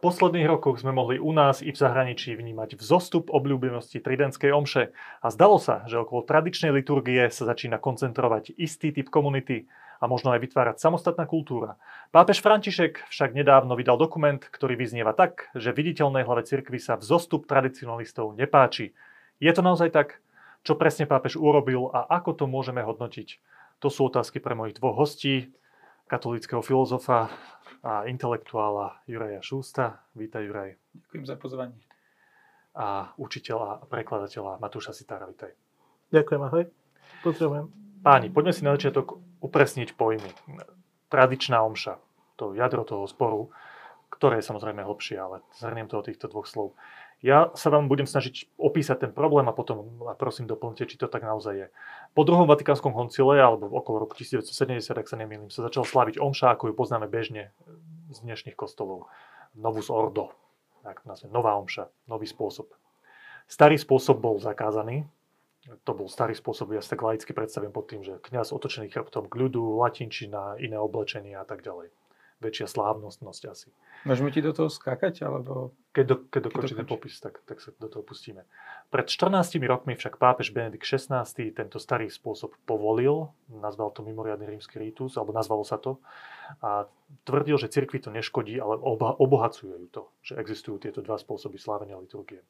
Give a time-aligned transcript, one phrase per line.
[0.00, 5.26] posledných rokoch sme mohli u nás i v zahraničí vnímať vzostup obľúbenosti tridentskej omše a
[5.28, 9.68] zdalo sa, že okolo tradičnej liturgie sa začína koncentrovať istý typ komunity
[10.00, 11.76] a možno aj vytvárať samostatná kultúra.
[12.08, 17.44] Pápež František však nedávno vydal dokument, ktorý vyznieva tak, že viditeľnej hlave cirkvi sa vzostup
[17.44, 18.96] tradicionalistov nepáči.
[19.36, 20.24] Je to naozaj tak?
[20.64, 23.40] Čo presne pápež urobil a ako to môžeme hodnotiť?
[23.84, 25.52] To sú otázky pre mojich dvoch hostí,
[26.10, 27.30] katolického filozofa
[27.80, 30.04] a intelektuála Juraja Šústa.
[30.12, 30.76] Vítaj, Juraj.
[30.92, 31.80] Ďakujem za pozvanie.
[32.76, 35.24] A učiteľa a prekladateľa Matúša Sitára.
[35.26, 35.56] Vítaj.
[36.12, 36.64] Ďakujem, ahoj.
[37.24, 37.66] Pozdravujem.
[38.00, 40.30] Páni, poďme si na začiatok upresniť pojmy.
[41.08, 42.00] Tradičná omša,
[42.36, 43.52] to jadro toho sporu,
[44.12, 46.76] ktoré je samozrejme hlbšie, ale zhrniem to o týchto dvoch slov.
[47.20, 51.04] Ja sa vám budem snažiť opísať ten problém a potom a prosím doplňte, či to
[51.04, 51.68] tak naozaj je.
[52.16, 56.56] Po druhom Vatikánskom koncile, alebo okolo roku 1970, ak sa nemýlim, sa začal slaviť omša,
[56.56, 57.52] ako ju poznáme bežne
[58.08, 59.12] z dnešných kostolov.
[59.52, 60.32] Novus Ordo,
[60.80, 62.72] tak nazvem, nová omša, nový spôsob.
[63.44, 65.04] Starý spôsob bol zakázaný,
[65.84, 69.28] to bol starý spôsob, ja si tak laicky predstavím pod tým, že kňaz otočený chrbtom
[69.28, 71.92] k ľudu, latinčina, iné oblečenie a tak ďalej
[72.40, 73.68] väčšia slávnostnosť asi.
[74.08, 75.28] Môžeme ti do toho skákať?
[75.28, 75.76] Alebo...
[75.92, 78.48] Keď, do, keď dokončí ten popis, tak, tak sa do toho pustíme.
[78.88, 84.80] Pred 14 rokmi však pápež Benedikt XVI tento starý spôsob povolil, nazval to mimoriadný rímsky
[84.80, 86.00] rítus, alebo nazvalo sa to,
[86.64, 86.88] a
[87.28, 92.00] tvrdil, že cirkvi to neškodí, ale oba, obohacujú to, že existujú tieto dva spôsoby slávenia
[92.00, 92.42] liturgie.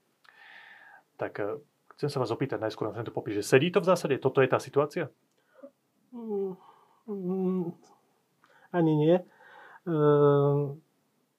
[1.18, 1.58] Tak eh,
[1.98, 4.16] chcem sa vás opýtať najskôr na tento popis, že sedí to v zásade?
[4.22, 5.12] Toto je tá situácia?
[6.12, 6.56] Mm,
[7.08, 7.66] mm,
[8.72, 9.16] ani nie.
[9.90, 10.78] Ehm,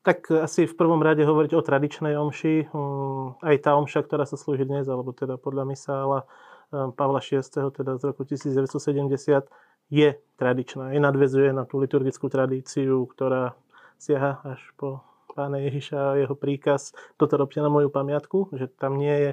[0.04, 2.68] tak asi v prvom rade hovoriť o tradičnej omši.
[2.74, 6.28] Hm, aj tá omša, ktorá sa slúži dnes, alebo teda podľa misála
[6.76, 9.48] ehm, Pavla VI, teda z roku 1970,
[9.92, 10.96] je tradičná.
[10.96, 13.56] Je nadvezuje na tú liturgickú tradíciu, ktorá
[14.00, 16.92] siaha až po pána Ježiša a jeho príkaz.
[17.16, 19.32] Toto robte na moju pamiatku, že tam nie je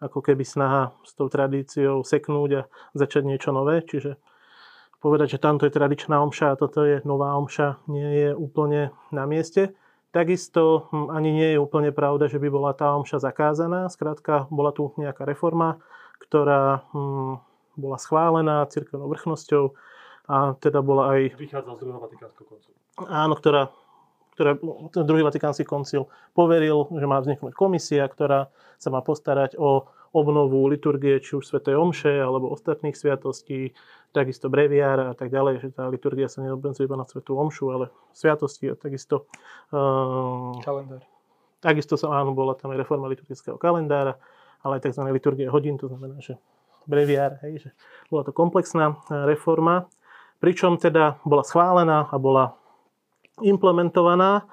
[0.00, 2.62] ako keby snaha s tou tradíciou seknúť a
[2.96, 3.84] začať niečo nové.
[3.84, 4.16] Čiže
[5.00, 9.24] povedať, že tamto je tradičná omša a toto je nová omša, nie je úplne na
[9.24, 9.72] mieste.
[10.12, 13.88] Takisto hm, ani nie je úplne pravda, že by bola tá omša zakázaná.
[13.88, 15.80] Skrátka, bola tu nejaká reforma,
[16.20, 17.40] ktorá hm,
[17.80, 19.72] bola schválená cirkevnou vrchnosťou
[20.30, 21.20] a teda bola aj...
[21.40, 22.74] Vychádza z druhého Vatikánskeho koncilu.
[23.08, 23.72] Áno, ktorá,
[24.36, 24.58] ktorá,
[24.92, 26.06] ten druhý Vatikánsky koncil
[26.36, 31.62] poveril, že má vzniknúť komisia, ktorá sa má postarať o obnovu liturgie, či už Sv.
[31.70, 33.74] Omše, alebo ostatných sviatostí,
[34.10, 37.22] takisto breviára a tak ďalej, že tá liturgia sa neobmedzuje iba na Sv.
[37.22, 39.30] Omšu, ale sviatosti a takisto...
[39.70, 41.06] Uh, Kalendár.
[41.60, 44.16] Takisto sa, áno, bola tam aj reforma liturgického kalendára,
[44.64, 45.04] ale aj tzv.
[45.12, 46.40] liturgie hodín, to znamená, že
[46.88, 47.70] breviár, hej, že
[48.08, 49.84] bola to komplexná e, reforma,
[50.40, 52.56] pričom teda bola schválená a bola
[53.44, 54.48] implementovaná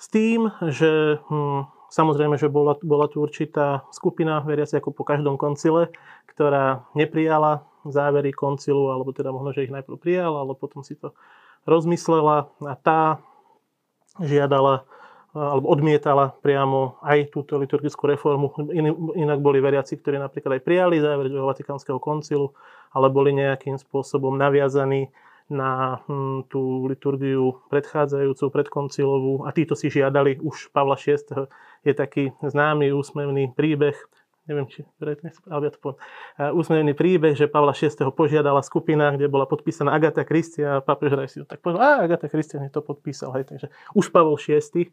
[0.00, 5.40] s tým, že hm, Samozrejme, že bola, bola tu určitá skupina, veriaci ako po každom
[5.40, 5.88] koncile,
[6.28, 11.16] ktorá neprijala závery koncilu, alebo teda možno, že ich najprv prijala, ale potom si to
[11.64, 13.00] rozmyslela a tá
[14.20, 14.84] žiadala
[15.36, 18.48] alebo odmietala priamo aj túto liturgickú reformu.
[19.14, 22.56] Inak boli veriaci, ktorí napríklad aj prijali záver Vatikánskeho koncilu,
[22.90, 25.12] ale boli nejakým spôsobom naviazaní
[25.48, 31.48] na hm, tú liturgiu predchádzajúcu, predkoncilovú a títo si žiadali už Pavla VI.
[31.82, 33.96] Je taký známy úsmevný príbeh,
[34.44, 34.84] neviem, či
[35.48, 36.00] ale ja to poviem,
[36.52, 38.12] úsmevný príbeh, že Pavla VI.
[38.12, 42.28] požiadala skupina, kde bola podpísaná Agata Kristia a papež si to tak povedal, a Agata
[42.28, 44.92] Kristia to podpísal, hej, takže už Pavol VI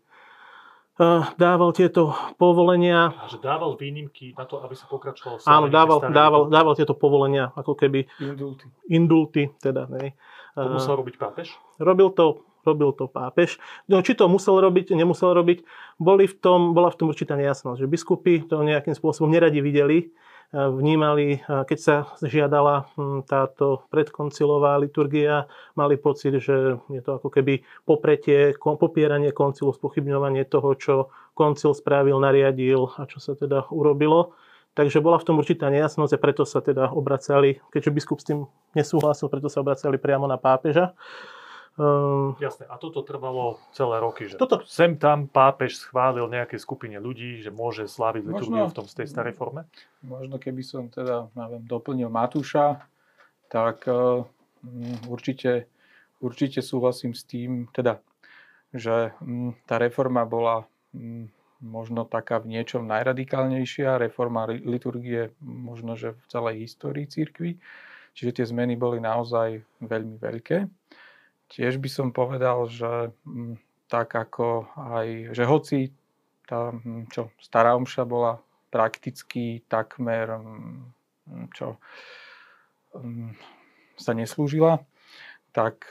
[1.36, 3.12] dával tieto povolenia.
[3.12, 7.52] A že dával výnimky na to, aby sa pokračovalo Áno, dával, dával, dával tieto povolenia,
[7.52, 8.08] ako keby...
[8.24, 8.66] Indulty.
[8.88, 10.16] Indulty, teda, nej.
[10.56, 11.52] To musel robiť pápež?
[11.84, 13.60] Robil to, robil to pápež.
[13.92, 15.68] No, či to musel robiť, nemusel robiť,
[16.00, 20.16] boli v tom, bola v tom určitá nejasnosť, že biskupy to nejakým spôsobom neradi videli,
[20.54, 27.66] vnímali, keď sa žiadala hm, táto predkoncilová liturgia, mali pocit, že je to ako keby
[27.84, 30.96] popretie, popieranie koncilu, spochybňovanie toho, čo
[31.36, 34.32] koncil spravil, nariadil a čo sa teda urobilo.
[34.76, 38.40] Takže bola v tom určitá nejasnosť a preto sa teda obracali, keďže biskup s tým
[38.76, 40.92] nesúhlasil, preto sa obracali priamo na pápeža.
[41.76, 44.64] Um, Jasné, a toto trvalo celé roky, že toto...
[44.64, 49.08] sem tam pápež schválil nejaké skupine ľudí, že môže sláviť liturgiu v tom z tej
[49.12, 49.68] starej forme?
[50.00, 52.80] Možno keby som teda, neviem, doplnil Matúša,
[53.52, 54.24] tak uh,
[55.08, 55.68] určite,
[56.24, 58.00] určite súhlasím s tým, teda,
[58.72, 60.64] že um, tá reforma bola
[60.96, 61.28] um,
[61.66, 67.58] možno taká v niečom najradikálnejšia reforma liturgie možno, že v celej histórii církvy.
[68.16, 70.70] Čiže tie zmeny boli naozaj veľmi veľké.
[71.52, 73.58] Tiež by som povedal, že mm,
[73.90, 75.80] tak ako aj, že hoci
[76.46, 78.38] tá hm, čo, stará omša bola
[78.70, 81.82] prakticky takmer hm, čo,
[83.96, 84.84] sa neslúžila,
[85.56, 85.88] tak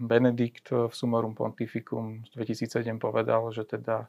[0.00, 4.08] Benedikt v Sumorum Pontificum 2007 povedal, že teda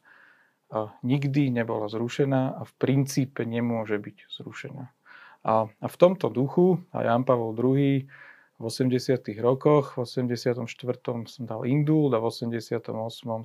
[1.01, 4.85] nikdy nebola zrušená a v princípe nemôže byť zrušená.
[5.39, 8.05] A, v tomto duchu a Jan Pavel II
[8.59, 9.39] v 80.
[9.39, 10.67] rokoch, v 84.
[11.31, 12.91] som dal Indul a v 88.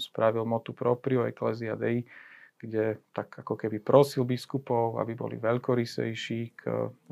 [0.02, 2.02] spravil motu proprio Ecclesia Dei,
[2.58, 6.62] kde tak ako keby prosil biskupov, aby boli veľkorysejší k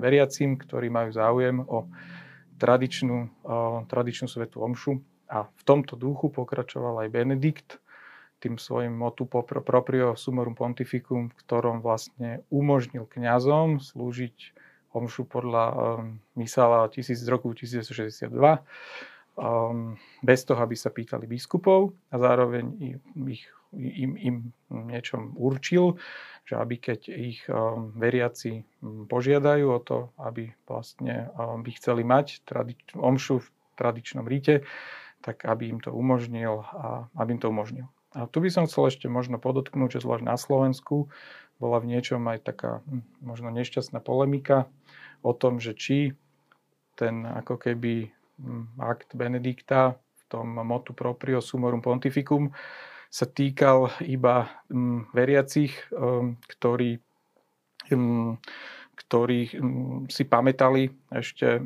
[0.00, 1.87] veriacim, ktorí majú záujem o
[2.59, 4.99] tradičnú, o tradičnú svetú omšu.
[5.32, 7.81] A v tomto duchu pokračoval aj Benedikt
[8.43, 14.59] tým svojim motu proprio sumorum pontificum, v ktorom vlastne umožnil kňazom slúžiť
[14.93, 15.77] omšu podľa um,
[16.35, 18.29] Misala z roku 1962,
[19.39, 22.65] um, bez toho, aby sa pýtali biskupov a zároveň
[23.31, 24.37] ich, im, im
[24.69, 25.97] niečom určil,
[26.45, 32.45] že aby keď ich um, veriaci požiadajú o to, aby vlastne um, by chceli mať
[32.45, 33.49] tradič, omšu v
[33.81, 34.67] tradičnom ríte,
[35.23, 37.87] tak aby im to umožnil a aby im to umožnil.
[38.12, 41.09] A tu by som chcel ešte možno podotknúť, že zvlášť na Slovensku
[41.56, 44.69] bola v niečom aj taká hm, možno nešťastná polemika
[45.23, 46.12] o tom, že či
[46.99, 48.12] ten ako keby
[48.43, 52.53] hm, akt Benedikta v tom motu proprio sumorum pontificum
[53.12, 55.76] sa týkal iba hm, veriacich,
[56.49, 56.97] ktorí,
[58.93, 59.49] ktorí
[60.12, 61.59] si pamätali ešte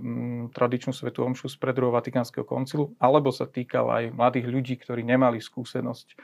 [0.54, 5.42] tradičnú svetú omšu z pred Vatikánskeho koncilu, alebo sa týkal aj mladých ľudí, ktorí nemali
[5.42, 6.14] skúsenosť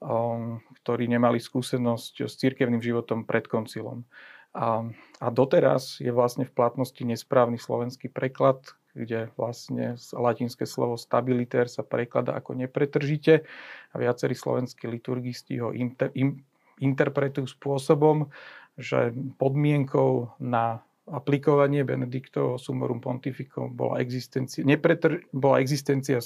[0.00, 4.08] Um, ktorí nemali skúsenosť s cirkevným životom pred koncilom.
[4.56, 4.88] A,
[5.20, 8.64] a doteraz je vlastne v platnosti nesprávny slovenský preklad,
[8.96, 13.44] kde vlastne latinské slovo stabilitér sa prekladá ako nepretržite
[13.92, 16.48] a viacerí slovenskí liturgisti ho inter, im,
[16.80, 18.32] interpretujú spôsobom,
[18.80, 26.22] že podmienkou na aplikovanie Benediktovho sumorum pontificum bola existencia, nepretr, bola existencia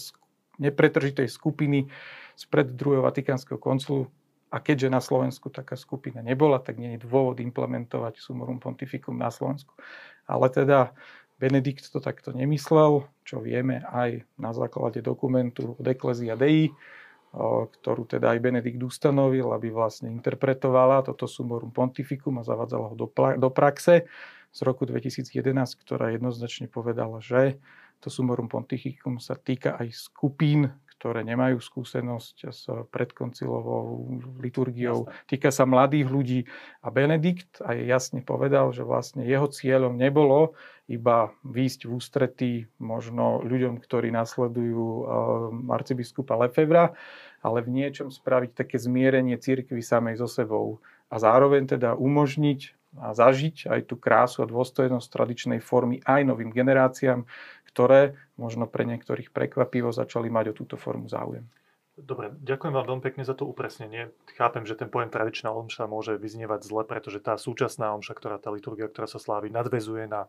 [0.62, 1.90] nepretržitej skupiny
[2.38, 4.06] spred druhého Vatikánskeho konculu
[4.54, 9.34] a keďže na Slovensku taká skupina nebola, tak nie je dôvod implementovať sumorum pontificum na
[9.34, 9.74] Slovensku.
[10.30, 10.94] Ale teda
[11.42, 16.70] Benedikt to takto nemyslel, čo vieme aj na základe dokumentu od Ecclesia Dei,
[17.34, 23.10] ktorú teda aj Benedikt ustanovil, aby vlastne interpretovala toto sumorum pontificum a zavadzala ho do,
[23.10, 24.06] do praxe
[24.54, 25.34] z roku 2011,
[25.82, 27.58] ktorá jednoznačne povedala, že
[27.98, 30.70] to sumorum pontificum sa týka aj skupín,
[31.04, 35.04] ktoré nemajú skúsenosť s predkoncilovou liturgiou.
[35.04, 35.28] Jasne.
[35.28, 36.40] Týka sa mladých ľudí.
[36.80, 40.56] A Benedikt aj jasne povedal, že vlastne jeho cieľom nebolo
[40.88, 45.04] iba výjsť v ústretí možno ľuďom, ktorí nasledujú uh,
[45.76, 46.96] arcibiskupa Lefevra,
[47.44, 50.80] ale v niečom spraviť také zmierenie církvy samej so sebou
[51.12, 56.54] a zároveň teda umožniť a zažiť aj tú krásu a dôstojnosť tradičnej formy aj novým
[56.54, 57.26] generáciám,
[57.74, 61.42] ktoré možno pre niektorých prekvapivo začali mať o túto formu záujem.
[61.94, 64.10] Dobre, ďakujem vám veľmi pekne za to upresnenie.
[64.34, 68.50] Chápem, že ten pojem tradičná omša môže vyznievať zle, pretože tá súčasná omša, ktorá tá
[68.50, 70.26] liturgia, ktorá sa slávi, nadvezuje na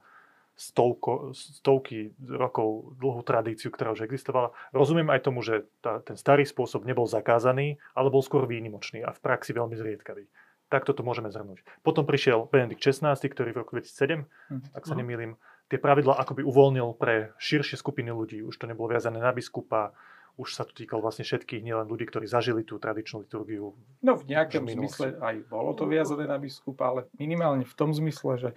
[0.53, 4.53] stovko, stovky rokov dlhú tradíciu, ktorá už existovala.
[4.77, 9.09] Rozumiem aj tomu, že tá, ten starý spôsob nebol zakázaný, ale bol skôr výnimočný a
[9.09, 10.29] v praxi veľmi zriedkavý.
[10.65, 11.61] Takto to môžeme zhrnúť.
[11.85, 14.73] Potom prišiel Benedikt XVI, ktorý v roku 2007, hm.
[14.73, 15.37] ak sa nemýlim,
[15.69, 18.41] tie pravidla akoby uvoľnil pre širšie skupiny ľudí.
[18.41, 19.93] Už to nebolo viazané na biskupa,
[20.35, 23.71] už sa to týkalo vlastne všetkých, nielen ľudí, ktorí zažili tú tradičnú liturgiu.
[24.03, 28.35] No v nejakom zmysle aj bolo to viazané na biskupa, ale minimálne v tom zmysle,
[28.35, 28.49] že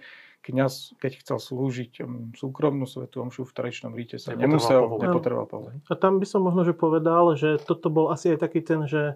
[0.43, 5.81] kňaz, keď chcel slúžiť um, súkromnú svetú omšu v tradičnom ríte, sa nemusel, nepotreboval povolenie.
[5.87, 9.15] A tam by som možno že povedal, že toto bol asi aj taký ten, že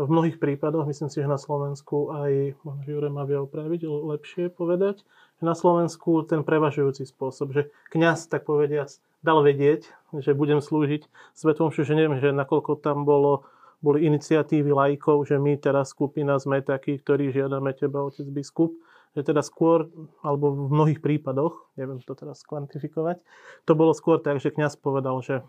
[0.00, 4.44] v mnohých prípadoch, myslím si, že na Slovensku aj, možno, Jure má vie opraviť, lepšie
[4.48, 5.04] povedať,
[5.40, 8.88] že na Slovensku ten prevažujúci spôsob, že kňaz, tak povediac,
[9.20, 9.84] dal vedieť,
[10.16, 11.04] že budem slúžiť
[11.36, 13.44] Svetom že neviem, že nakoľko tam bolo,
[13.84, 18.72] boli iniciatívy lajkov, že my teraz skupina sme takí, ktorí žiadame teba, otec biskup,
[19.12, 19.90] že teda skôr,
[20.24, 23.20] alebo v mnohých prípadoch, neviem to teraz kvantifikovať,
[23.68, 25.42] to bolo skôr tak, že kňaz povedal, že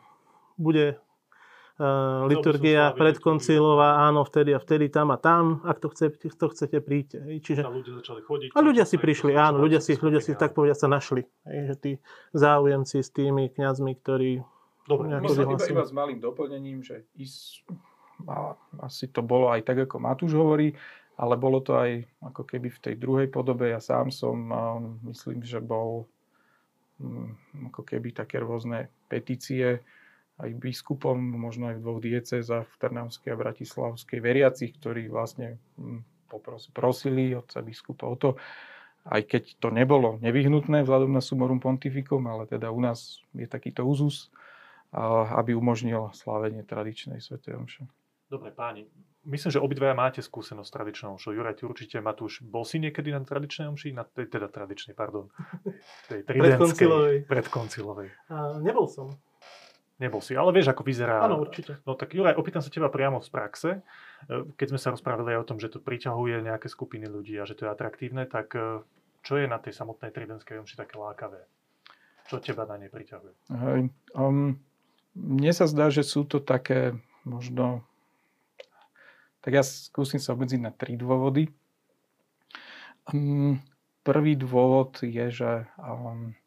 [0.59, 0.99] bude
[2.29, 7.41] liturgia predkoncilová, áno, vtedy a vtedy, tam a tam, ak to, chce, to chcete, príďte.
[7.41, 8.49] Čiže, a ľudia začali chodiť.
[8.53, 11.25] A ľudia si prišli, áno, ľudia si, ľudia si tak povedať sa našli.
[11.49, 11.91] Hej, že tí
[12.37, 14.31] záujemci s tými kňazmi, ktorí
[14.89, 17.61] Dobre, myslím iba, iba s malým doplnením, že is,
[18.25, 20.73] a, asi to bolo aj tak, ako Matúš hovorí,
[21.21, 23.69] ale bolo to aj ako keby v tej druhej podobe.
[23.69, 24.49] Ja sám som,
[25.05, 26.09] myslím, že bol
[26.97, 29.85] hm, ako keby také rôzne petície
[30.41, 36.01] aj biskupom, možno aj v dvoch diecezách, v Trnavskej a Bratislavskej, veriacich, ktorí vlastne hm,
[36.73, 38.29] prosili otca biskupa o to,
[39.05, 43.81] aj keď to nebolo nevyhnutné vzhľadom na sumorum pontificum, ale teda u nás je takýto
[43.81, 44.29] úzus,
[45.33, 47.83] aby umožnil slávenie tradičnej svätej omše.
[48.31, 48.87] Dobre, páni,
[49.27, 51.35] myslím, že obidvaja máte skúsenosť s tradičnou omšou.
[51.35, 53.91] Juraj, ty určite, Matúš, bol si niekedy na tradičnej omši?
[53.91, 55.27] Na tej, teda tradičnej, pardon.
[56.07, 56.23] Tej.
[56.29, 57.27] Predkoncilovej.
[57.27, 58.09] Predkoncilovej.
[58.31, 59.11] A, nebol som.
[60.01, 61.21] Nebol si, ale vieš, ako vyzerá.
[61.21, 61.77] Áno, určite.
[61.85, 63.69] No tak Juraj, opýtam sa teba priamo z praxe.
[64.25, 67.45] E, keď sme sa rozprávali aj o tom, že to priťahuje nejaké skupiny ľudí a
[67.45, 68.81] že to je atraktívne, tak e,
[69.21, 71.45] čo je na tej samotnej tridentskej omši také lákavé?
[72.25, 73.53] Čo teba na nej priťahuje?
[73.53, 74.57] Hej, um,
[75.13, 77.85] mne sa zdá, že sú to také možno
[79.41, 81.49] tak ja skúsim sa obmedziť na tri dôvody.
[83.09, 83.57] Um,
[84.05, 86.37] prvý dôvod je, že um,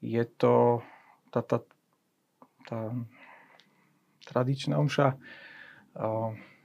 [0.00, 0.80] je to
[1.28, 1.60] tá, tá,
[2.66, 2.94] tá
[4.26, 5.18] tradičná omša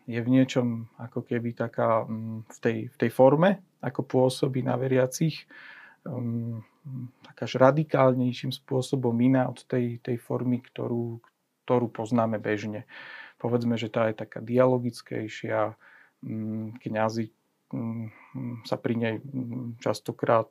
[0.07, 4.79] je v niečom ako keby taká um, v, tej, v tej forme, ako pôsobí na
[4.79, 5.43] veriacich,
[6.07, 6.63] um,
[7.27, 11.19] takáž radikálnejším spôsobom iná od tej, tej formy, ktorú,
[11.67, 12.87] ktorú poznáme bežne.
[13.35, 15.75] Povedzme, že tá je taká dialogickejšia,
[16.23, 17.36] mm, kňazi mm,
[18.63, 19.15] sa pri nej
[19.83, 20.47] častokrát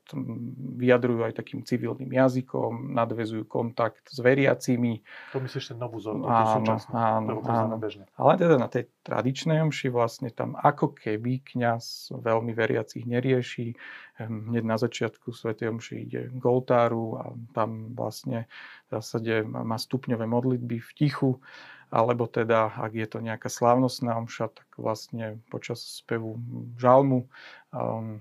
[0.76, 5.00] vyjadrujú aj takým civilným jazykom, nadvezujú kontakt s veriacimi.
[5.32, 7.76] To myslíš ten novú zorbu, áno, áno, áno.
[7.80, 8.04] Bežne.
[8.20, 13.73] Ale teda na tej tradičnej omši vlastne tam ako keby kňaz veľmi veriacich nerieši.
[14.20, 15.56] Ehm, hneď na začiatku Sv.
[15.56, 17.25] omši ide k oltáru a
[17.56, 18.44] tam vlastne
[18.92, 21.40] v zásade má stupňové modlitby v tichu
[21.90, 26.38] alebo teda, ak je to nejaká slávnostná omša, tak vlastne počas spevu
[26.76, 27.30] žalmu,
[27.70, 28.18] um,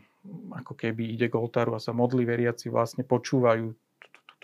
[0.53, 3.73] ako keby ide k oltáru a sa modlí veriaci, vlastne počúvajú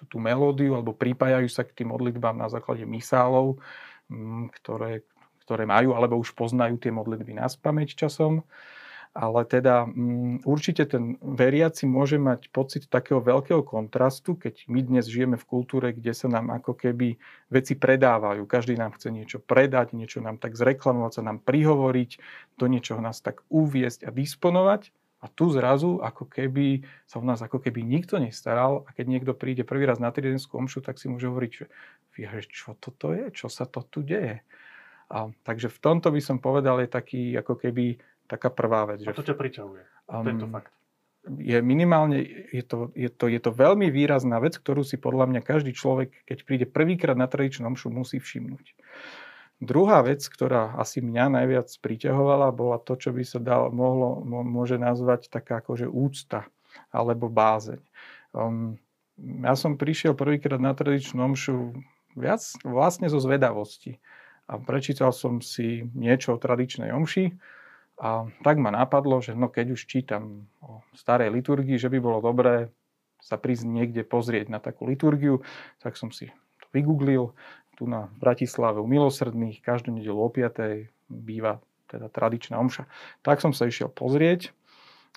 [0.09, 3.61] tú, melódiu alebo pripájajú sa k tým modlitbám na základe misálov,
[4.09, 5.05] um, ktoré,
[5.45, 8.41] ktoré majú alebo už poznajú tie modlitby na spameť časom
[9.11, 15.11] ale teda um, určite ten veriaci môže mať pocit takého veľkého kontrastu, keď my dnes
[15.11, 17.19] žijeme v kultúre, kde sa nám ako keby
[17.51, 18.47] veci predávajú.
[18.47, 22.11] Každý nám chce niečo predať, niečo nám tak zreklamovať, sa nám prihovoriť,
[22.55, 24.95] do niečoho nás tak uviesť a disponovať.
[25.21, 29.33] A tu zrazu ako keby sa o nás ako keby nikto nestaral a keď niekto
[29.37, 31.65] príde prvý raz na tridenskú omšu, tak si môže hovoriť, že
[32.17, 34.41] vieš, čo toto je, čo sa to tu deje.
[35.11, 39.03] A, takže v tomto by som povedal, je taký ako keby taká prvá vec.
[39.03, 40.71] A to ťa priťahuje, um, tento fakt.
[41.37, 42.17] Je minimálne,
[42.49, 46.25] je to, je, to, je to veľmi výrazná vec, ktorú si podľa mňa každý človek,
[46.25, 48.73] keď príde prvýkrát na tradičnú omšu, musí všimnúť.
[49.61, 54.81] Druhá vec, ktorá asi mňa najviac priťahovala, bola to, čo by sa dal, mohlo, môže
[54.81, 56.49] nazvať taká akože úcta
[56.89, 57.77] alebo bázeň.
[58.33, 58.81] Um,
[59.21, 61.77] ja som prišiel prvýkrát na tradičnú omšu
[62.17, 64.01] viac vlastne zo zvedavosti.
[64.49, 67.37] A prečítal som si niečo o tradičnej omši,
[68.01, 72.17] a tak ma napadlo, že no keď už čítam o starej liturgii, že by bolo
[72.17, 72.73] dobré
[73.21, 75.45] sa prísť niekde pozrieť na takú liturgiu,
[75.77, 77.37] tak som si to vygooglil.
[77.77, 80.89] Tu na Bratislave u Milosrdných každú nedelu o 5.
[81.07, 82.89] býva teda tradičná omša.
[83.21, 84.49] Tak som sa išiel pozrieť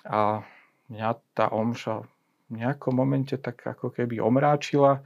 [0.05, 0.45] a
[0.93, 2.05] mňa tá omša
[2.53, 5.01] v nejakom momente tak ako keby omráčila.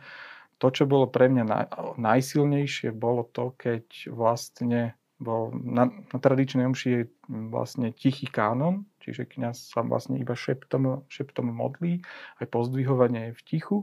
[0.60, 6.90] To, čo bolo pre mňa najsilnejšie, bolo to, keď vlastne bol na, na tradičnej omši
[6.90, 12.02] je vlastne tichý kánon, čiže kňaz sa vlastne iba šeptom, šeptom modlí,
[12.40, 13.78] aj pozdvihovanie je v tichu.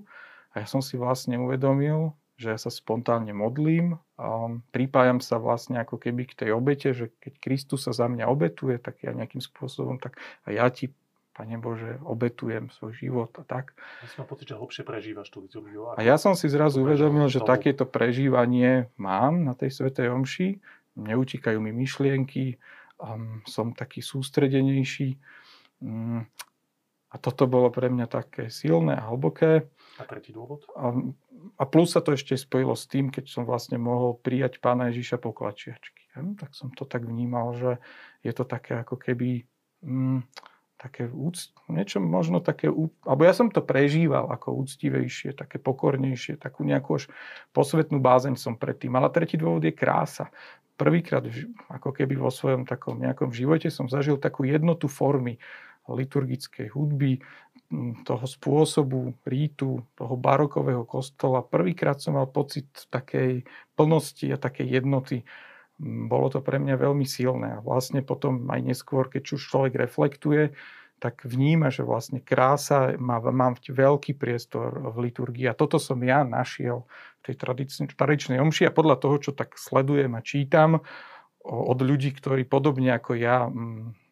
[0.57, 5.81] A ja som si vlastne uvedomil, že ja sa spontánne modlím a pripájam sa vlastne
[5.81, 9.41] ako keby k tej obete, že keď Kristus sa za mňa obetuje, tak ja nejakým
[9.41, 10.93] spôsobom, tak a ja ti
[11.37, 13.77] Pane Bože, obetujem svoj život a tak.
[14.01, 15.93] Ja som pocit, že hlbšie prežívaš tú liturgiu.
[15.93, 20.65] A ja som si zrazu uvedomil, že takéto prežívanie mám na tej Svetej Omši
[20.97, 22.57] neutíkajú mi myšlienky,
[22.99, 25.21] um, som taký sústredenejší.
[25.85, 26.25] Um,
[27.13, 29.71] a toto bolo pre mňa také silné a hlboké.
[29.97, 30.67] A tretí dôvod?
[30.77, 30.93] A,
[31.57, 35.23] a plus sa to ešte spojilo s tým, keď som vlastne mohol prijať pána Ježiša
[35.23, 36.13] po klačiačky.
[36.19, 37.79] Hm, tak som to tak vnímal, že
[38.21, 39.47] je to také ako keby...
[39.81, 40.27] Um,
[40.77, 46.69] také úct, niečo možno také, alebo ja som to prežíval ako úctivejšie, také pokornejšie, takú
[46.69, 47.09] nejakú až
[47.57, 48.93] posvetnú bázeň som predtým.
[48.93, 50.29] Ale tretí dôvod je krása
[50.77, 51.25] prvýkrát
[51.73, 55.41] ako keby vo svojom takom nejakom živote som zažil takú jednotu formy
[55.87, 57.23] liturgickej hudby,
[58.07, 61.43] toho spôsobu rítu, toho barokového kostola.
[61.43, 63.43] Prvýkrát som mal pocit takej
[63.75, 65.27] plnosti a takej jednoty.
[65.83, 70.57] Bolo to pre mňa veľmi silné a vlastne potom aj neskôr, keď už človek reflektuje,
[70.97, 75.45] tak vníma, že vlastne krása má, mám veľký priestor v liturgii.
[75.45, 76.89] A toto som ja našiel
[77.21, 77.35] v tej
[77.93, 80.81] tradičnej omši a podľa toho, čo tak sledujem a čítam
[81.45, 83.45] od ľudí, ktorí podobne ako ja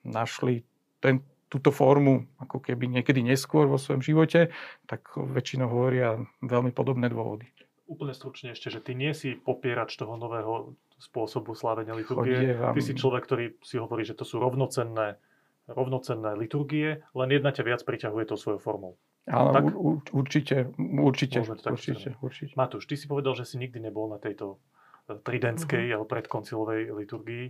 [0.05, 0.69] našli
[1.01, 4.53] ten, túto formu ako keby niekedy neskôr vo svojom živote,
[4.85, 7.49] tak väčšinou hovoria veľmi podobné dôvody.
[7.85, 12.57] Úplne stručne ešte, že ty nie si popierač toho nového spôsobu slávenia liturgie.
[12.57, 15.21] Ty si človek, ktorý si hovorí, že to sú rovnocenné,
[15.69, 18.93] rovnocenné liturgie, len jedna ťa viac priťahuje tou svojou formou.
[19.29, 19.65] Áno, tak?
[20.13, 22.53] určite, určite, určite, určite.
[22.57, 24.61] Matúš, ty si povedal, že si nikdy nebol na tejto
[25.09, 25.95] eh, tridentskej mm-hmm.
[25.97, 27.45] alebo predkoncilovej liturgii.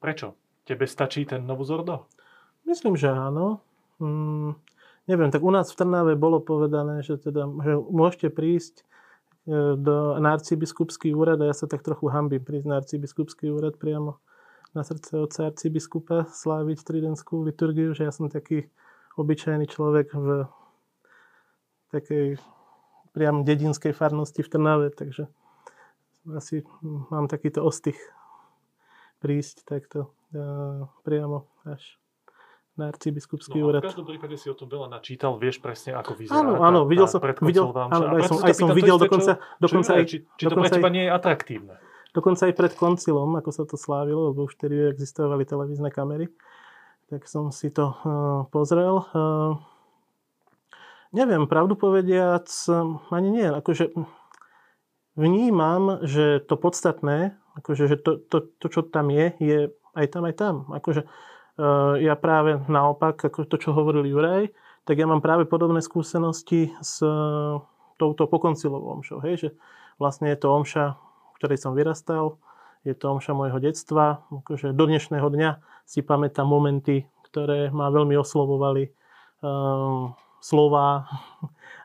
[0.00, 0.36] Prečo?
[0.64, 2.08] Tebe stačí ten Novuzordo?
[2.64, 3.60] Myslím, že áno.
[4.00, 4.56] Mm,
[5.08, 8.88] neviem, tak u nás v Trnave bolo povedané, že, teda, že môžete prísť E,
[9.48, 14.20] do, na arcibiskupský úrad a ja sa tak trochu hambím prísť na arcibiskupský úrad priamo
[14.74, 18.70] na srdce otca arcibiskupa sláviť tridentskú liturgiu, že ja som taký
[19.18, 20.46] obyčajný človek v
[21.90, 22.38] takej
[23.10, 25.26] priam dedinskej farnosti v Trnave, takže
[26.30, 26.62] asi
[27.10, 27.98] mám takýto ostych
[29.18, 31.99] prísť takto uh, priamo až
[32.80, 33.84] na arcibiskupský no, úrad.
[33.84, 37.04] V každom prípade si o tom veľa načítal, vieš presne, ako vyzerá Áno, áno, videl
[37.04, 40.44] som, videl, áno, aj som, aj som videl isté, dokonca, čo, dokonca aj, či, či
[40.48, 41.74] to pre teba nie je atraktívne?
[42.16, 46.32] Dokonca aj pred koncilom, ako sa to slávilo, lebo už vtedy existovali televízne kamery,
[47.12, 49.04] tak som si to uh, pozrel.
[49.12, 49.60] Uh,
[51.12, 52.48] neviem, pravdu povediac,
[53.12, 53.92] ani nie, akože
[55.14, 59.58] vnímam, že to podstatné, akože, že to, to, to, čo tam je, je
[59.94, 60.54] aj tam, aj tam.
[60.72, 61.29] Akože, Eh,
[62.00, 64.48] ja práve naopak, ako to, čo hovoril Juraj,
[64.88, 67.10] tak ja mám práve podobné skúsenosti s eh,
[68.00, 69.20] touto pokoncilovou omšou.
[69.22, 69.48] Hej, že
[70.00, 72.40] vlastne je to omša, v ktorej som vyrastal,
[72.82, 74.24] je to omša môjho detstva.
[74.32, 75.50] Akože do dnešného dňa
[75.84, 78.88] si pamätám momenty, ktoré ma veľmi oslovovali.
[79.40, 81.04] Um, slova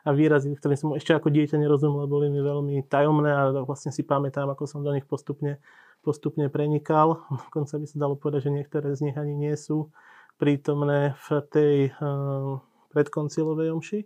[0.06, 4.00] a výrazy, ktoré som ešte ako dieťa nerozumel, boli mi veľmi tajomné a vlastne si
[4.00, 5.60] pamätám, ako som do nich postupne
[6.06, 7.26] postupne prenikal.
[7.50, 9.90] Dokonca by sa dalo povedať, že niektoré z nich ani nie sú
[10.38, 12.62] prítomné v tej uh,
[12.94, 14.00] predkoncilovej omši.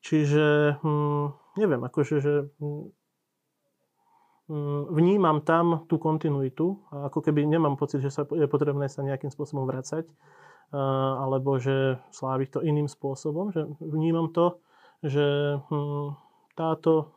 [0.00, 1.26] Čiže hm,
[1.60, 2.88] neviem, akože, že hm,
[4.94, 9.34] vnímam tam tú kontinuitu a ako keby nemám pocit, že sa je potrebné sa nejakým
[9.34, 13.50] spôsobom vracať uh, alebo že sláviť to iným spôsobom.
[13.50, 14.62] Že vnímam to,
[15.02, 16.14] že hm,
[16.54, 17.10] táto,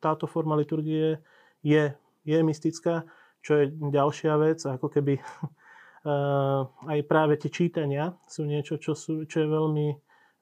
[0.00, 1.20] táto forma liturgie
[1.60, 1.92] je,
[2.24, 3.04] je mystická
[3.42, 6.62] čo je ďalšia vec, ako keby uh,
[6.94, 9.86] aj práve tie čítania sú niečo, čo, sú, čo je veľmi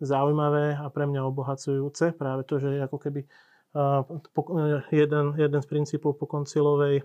[0.00, 2.16] zaujímavé a pre mňa obohacujúce.
[2.16, 3.20] Práve to, že ako keby
[3.76, 4.04] uh,
[4.92, 7.02] jeden, jeden z princípov pokoncilovej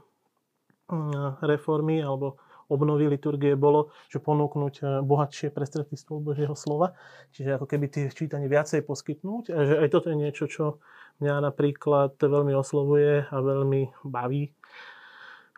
[1.42, 2.38] reformy alebo
[2.70, 6.94] obnovy liturgie bolo, že ponúknuť bohatšie prestretníctvo Božieho slova.
[7.34, 9.44] Čiže ako keby tie čítanie viacej poskytnúť.
[9.50, 10.78] A že aj toto je niečo, čo
[11.26, 14.95] mňa napríklad veľmi oslovuje a veľmi baví Eh,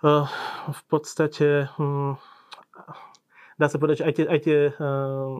[0.01, 2.21] v podstate hm,
[3.57, 5.35] dá sa povedať, že aj tie, aj tie eh,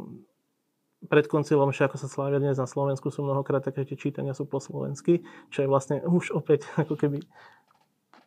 [1.05, 4.57] pred koncilom, ako sa slávia dnes na Slovensku, sú mnohokrát také, tie čítania sú po
[4.57, 5.21] slovensky,
[5.53, 7.21] čo je vlastne už opäť ako keby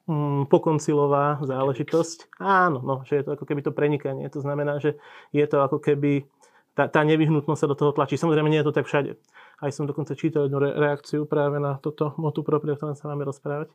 [0.07, 2.39] hm, pokoncilová záležitosť.
[2.39, 4.31] Áno, no, že je to ako keby to prenikanie.
[4.31, 5.03] To znamená, že
[5.35, 6.31] je to ako keby
[6.79, 8.15] tá, tá nevyhnutnosť sa do toho tlačí.
[8.15, 9.19] Samozrejme, nie je to tak všade.
[9.61, 13.27] Aj som dokonca čítal jednu reakciu práve na toto motu proprio, o ktorom sa máme
[13.27, 13.75] rozprávať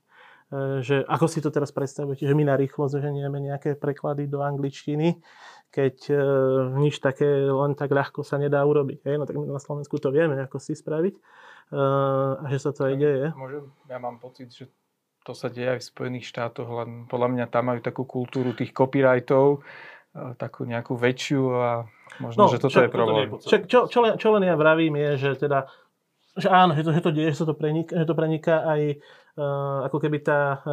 [0.81, 5.17] že ako si to teraz predstavujete, že my na rýchlo zoženieme nejaké preklady do angličtiny,
[5.73, 6.15] keď e,
[6.77, 9.03] nič také len tak ľahko sa nedá urobiť.
[9.09, 9.15] Hej?
[9.17, 11.21] No tak my na Slovensku to vieme, ako si spraviť e,
[12.39, 13.25] a že sa to aj deje.
[13.33, 14.69] Môžem, ja mám pocit, že
[15.25, 18.69] to sa deje aj v Spojených štátoch, len podľa mňa tam majú takú kultúru tých
[18.69, 19.65] copyrightov,
[20.37, 21.71] takú nejakú väčšiu a
[22.23, 23.27] možno, no, že toto čo, je problém.
[23.27, 25.67] Toto čo, čo, čo, len, čo len ja vravím je, že teda
[26.35, 28.81] že áno, že to, že to deje, že, to preniká, že to preniká aj
[29.35, 30.69] Eh, ako keby tá eh,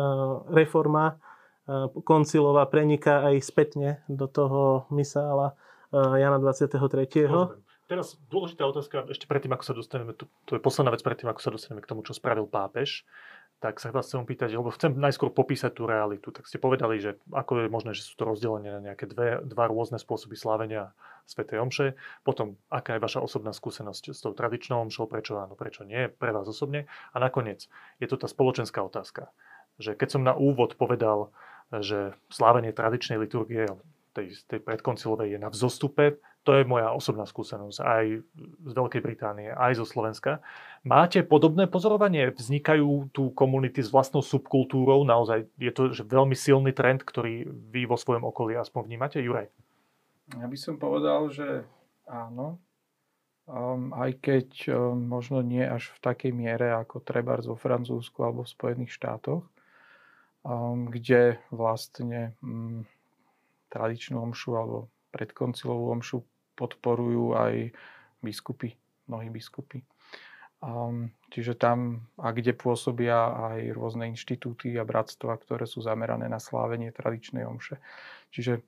[0.55, 1.19] reforma
[1.67, 5.59] eh, koncilová preniká aj spätne do toho misála
[5.93, 6.81] Jana 23.
[7.29, 7.61] Rozumiem.
[7.85, 11.45] Teraz dôležitá otázka, ešte predtým, ako sa dostaneme, to, to je posledná vec predtým, ako
[11.45, 13.05] sa dostaneme k tomu, čo spravil pápež
[13.63, 16.35] tak sa vás chcem pýtať, lebo chcem najskôr popísať tú realitu.
[16.35, 19.71] Tak ste povedali, že ako je možné, že sú to rozdelenie na nejaké dve, dva
[19.71, 20.91] rôzne spôsoby slávenia
[21.31, 21.47] Sv.
[21.47, 21.95] Omše.
[22.27, 26.35] Potom, aká je vaša osobná skúsenosť s tou tradičnou omšou, prečo áno, prečo nie, pre
[26.35, 26.91] vás osobne.
[27.15, 27.71] A nakoniec,
[28.03, 29.31] je to tá spoločenská otázka.
[29.79, 31.31] Že keď som na úvod povedal,
[31.71, 33.71] že slávenie tradičnej liturgie
[34.13, 38.05] tej, tej predkoncilovej je na vzostupe, to je moja osobná skúsenosť aj
[38.67, 40.43] z Veľkej Británie, aj zo Slovenska.
[40.83, 42.35] Máte podobné pozorovanie?
[42.35, 45.07] Vznikajú tu komunity s vlastnou subkultúrou?
[45.07, 49.19] Naozaj je to veľmi silný trend, ktorý vy vo svojom okolí aspoň vnímate?
[49.23, 49.47] Juraj?
[50.35, 51.63] Ja by som povedal, že
[52.11, 52.59] áno.
[53.47, 58.47] Um, aj keď um, možno nie až v takej miere ako treba vo Francúzsku alebo
[58.47, 59.43] v Spojených štátoch,
[60.47, 62.87] um, kde vlastne um,
[63.71, 66.23] tradičnú omšu alebo predkoncilovú omšu
[66.55, 67.73] podporujú aj
[68.23, 68.75] biskupy,
[69.11, 69.83] mnohí biskupy.
[70.63, 76.39] Um, čiže tam, a kde pôsobia aj rôzne inštitúty a bratstva, ktoré sú zamerané na
[76.39, 77.83] slávenie tradičnej omše.
[78.31, 78.63] Čiže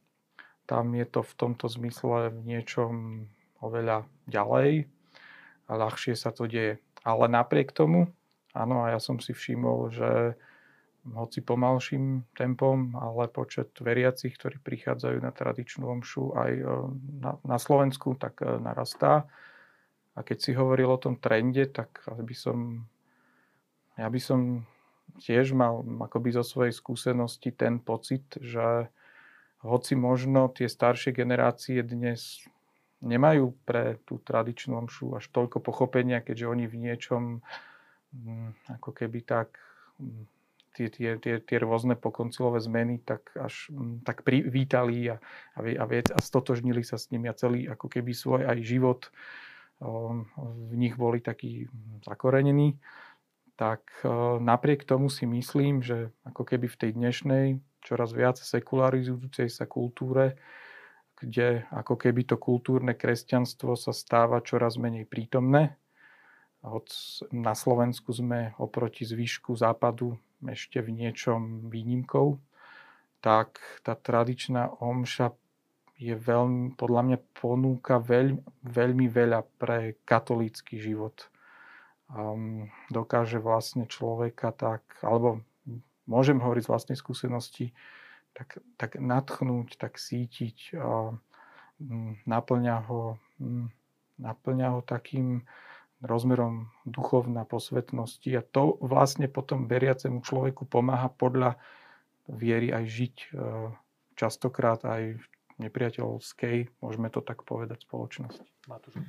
[0.66, 3.24] tam je to v tomto zmysle v niečom
[3.62, 4.90] oveľa ďalej
[5.68, 6.82] a ľahšie sa to deje.
[7.06, 8.10] Ale napriek tomu,
[8.56, 10.34] áno, a ja som si všimol, že
[11.04, 16.64] hoci pomalším tempom, ale počet veriacich, ktorí prichádzajú na tradičnú omšu aj e,
[17.20, 19.28] na, na Slovensku, tak e, narastá.
[20.16, 22.88] A keď si hovoril o tom trende, tak by som,
[24.00, 24.64] ja by som
[25.20, 28.88] tiež mal akoby zo svojej skúsenosti ten pocit, že
[29.60, 32.46] hoci možno tie staršie generácie dnes
[33.04, 37.22] nemajú pre tú tradičnú omšu až toľko pochopenia, keďže oni v niečom
[38.12, 39.60] mm, ako keby tak
[40.00, 40.33] mm,
[40.74, 45.22] tie, tie, tie, tie rôzne pokoncilové zmeny tak až mm, tak privítali a,
[45.54, 49.08] a, a, a stotožnili sa s nimi a celý ako keby svoj aj život
[49.80, 51.66] v nich boli takí
[52.06, 52.78] zakorenení,
[53.54, 53.86] tak
[54.40, 57.46] napriek tomu si myslím, že ako keby v tej dnešnej
[57.84, 60.38] čoraz viac sekularizujúcej sa kultúre,
[61.14, 65.78] kde ako keby to kultúrne kresťanstvo sa stáva čoraz menej prítomné.
[66.64, 66.88] Hoď
[67.30, 70.16] na Slovensku sme oproti zvyšku západu
[70.50, 72.36] ešte v niečom výnimkou,
[73.24, 75.32] tak tá tradičná omša
[75.96, 81.30] je veľmi, podľa mňa ponúka veľ, veľmi veľa pre katolícky život.
[82.12, 85.40] Um, dokáže vlastne človeka tak, alebo
[86.04, 87.72] môžem hovoriť z vlastnej skúsenosti,
[88.34, 91.22] tak, tak natchnúť, tak sítiť, um,
[92.26, 93.70] naplňa ho, um,
[94.20, 95.46] naplňa ho takým
[96.04, 101.56] rozmerom duchovná posvetnosti a to vlastne potom veriacemu človeku pomáha podľa
[102.28, 103.72] viery aj žiť uh,
[104.14, 105.24] častokrát aj v
[105.58, 108.46] nepriateľskej, môžeme to tak povedať, spoločnosti.
[108.66, 109.00] Matúš.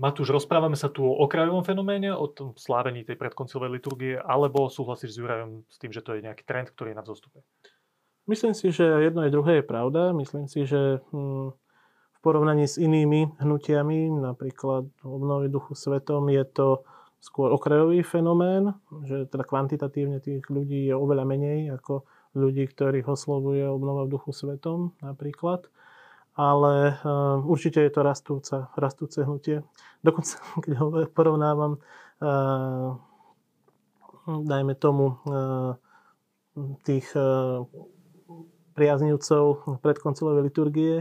[0.00, 5.14] Matúš, rozprávame sa tu o okrajovom fenoméne, o tom slávení tej predkoncovej liturgie, alebo súhlasíš
[5.14, 7.44] s Jurajom s tým, že to je nejaký trend, ktorý je na vzostupe?
[8.24, 10.14] Myslím si, že jedno aj druhé je pravda.
[10.16, 11.52] Myslím si, že hm,
[12.22, 16.86] porovnaní s inými hnutiami, napríklad obnovy duchu svetom, je to
[17.18, 18.74] skôr okrajový fenomén,
[19.06, 22.06] že teda kvantitatívne tých ľudí je oveľa menej ako
[22.38, 25.68] ľudí, ktorých oslovuje obnova v duchu svetom napríklad
[26.32, 29.60] ale uh, určite je to rastúca, rastúce hnutie.
[30.00, 31.76] Dokonca, keď ho porovnávam,
[32.24, 32.96] uh,
[34.24, 35.76] dajme tomu, uh,
[36.84, 37.64] tých uh,
[38.72, 40.94] priaznivcov predkoncilovej liturgie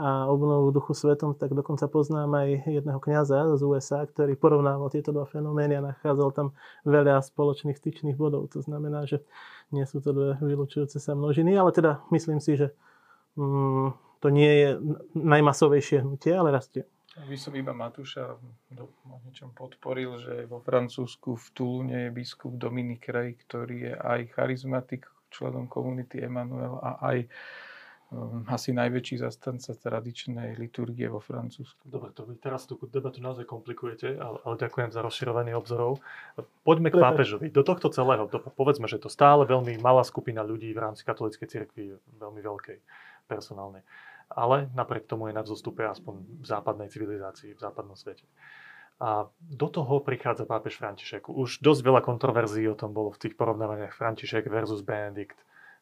[0.00, 5.12] a obnovu duchu svetom, tak dokonca poznám aj jedného kňaza z USA, ktorý porovnával tieto
[5.12, 6.56] dva fenomény a nachádzal tam
[6.88, 8.48] veľa spoločných styčných bodov.
[8.56, 9.20] To znamená, že
[9.68, 12.72] nie sú to dve vylúčujúce sa množiny, ale teda myslím si, že
[13.36, 13.92] um,
[14.24, 14.68] to nie je
[15.12, 16.88] najmasovejšie hnutie, ale rastie.
[17.20, 18.40] By som iba Matúša
[18.72, 18.88] do,
[19.28, 25.04] niečom podporil, že vo Francúzsku v Tulune je biskup Dominik Rej, ktorý je aj charizmatik,
[25.28, 27.28] členom komunity Emanuel a aj
[28.50, 31.86] asi najväčší zastanca tradičnej liturgie vo Francúzsku.
[31.86, 36.02] Dobre, to vy teraz tú debatu naozaj komplikujete, ale, ale ďakujem za rozširovanie obzorov.
[36.66, 37.54] Poďme k pápežovi.
[37.54, 41.46] Do tohto celého, do, povedzme, že to stále veľmi malá skupina ľudí v rámci katolíckej
[41.46, 42.78] cirkvi, veľmi veľkej
[43.30, 43.86] personálnej
[44.30, 48.22] ale napriek tomu je na vzostupe aspoň v západnej civilizácii, v západnom svete.
[49.00, 51.32] A do toho prichádza pápež František.
[51.32, 55.40] Už dosť veľa kontroverzií o tom bolo v tých porovnávaniach František versus Benedikt.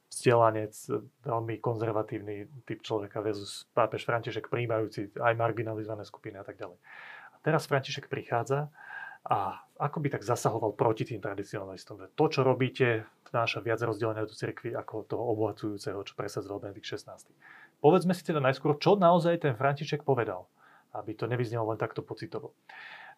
[0.09, 0.73] Vzdelanec,
[1.21, 6.81] veľmi konzervatívny typ človeka versus pápež František, príjmajúci aj marginalizované skupiny a tak ďalej.
[7.33, 8.73] A teraz František prichádza
[9.29, 12.01] a ako by tak zasahoval proti tým tradicionalistom.
[12.17, 17.21] To, čo robíte, vnáša viac rozdelenia do cirkvi ako toho obohacujúceho, čo presadzoval Benedikt XVI.
[17.79, 20.49] Povedzme si teda najskôr, čo naozaj ten František povedal,
[20.97, 22.57] aby to nevyznelo len takto pocitovo.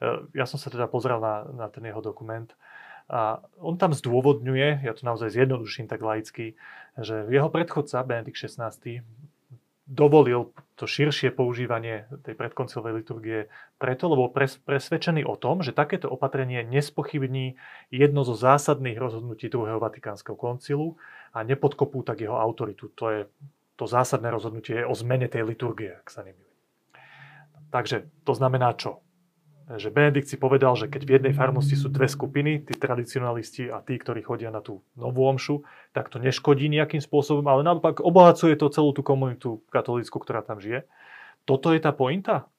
[0.03, 2.51] E, ja som sa teda pozrel na, na ten jeho dokument
[3.09, 6.59] a on tam zdôvodňuje, ja to naozaj zjednoduším tak laicky,
[6.99, 8.75] že jeho predchodca Benedikt XVI
[9.91, 13.39] dovolil to širšie používanie tej predkoncilovej liturgie
[13.83, 17.59] preto, lebo pres, presvedčený o tom, že takéto opatrenie nespochybní
[17.91, 20.95] jedno zo zásadných rozhodnutí druhého Vatikánskeho koncilu
[21.35, 22.95] a nepodkopú tak jeho autoritu.
[22.95, 23.21] To je
[23.75, 26.55] to zásadné rozhodnutie o zmene tej liturgie, ak sa nemýlim.
[27.75, 29.03] Takže to znamená čo?
[29.71, 33.79] Že Benedikt si povedal, že keď v jednej farnosti sú dve skupiny, tí tradicionalisti a
[33.79, 35.63] tí, ktorí chodia na tú novú omšu,
[35.95, 40.59] tak to neškodí nejakým spôsobom, ale naopak obohacuje to celú tú komunitu katolícku, ktorá tam
[40.59, 40.91] žije.
[41.47, 42.51] Toto je tá pointa?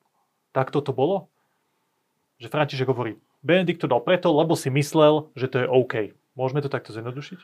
[0.56, 1.28] Tak toto bolo?
[2.40, 6.16] Že František hovorí, Benedikt to dal preto, lebo si myslel, že to je OK.
[6.40, 7.40] Môžeme to takto zjednodušiť?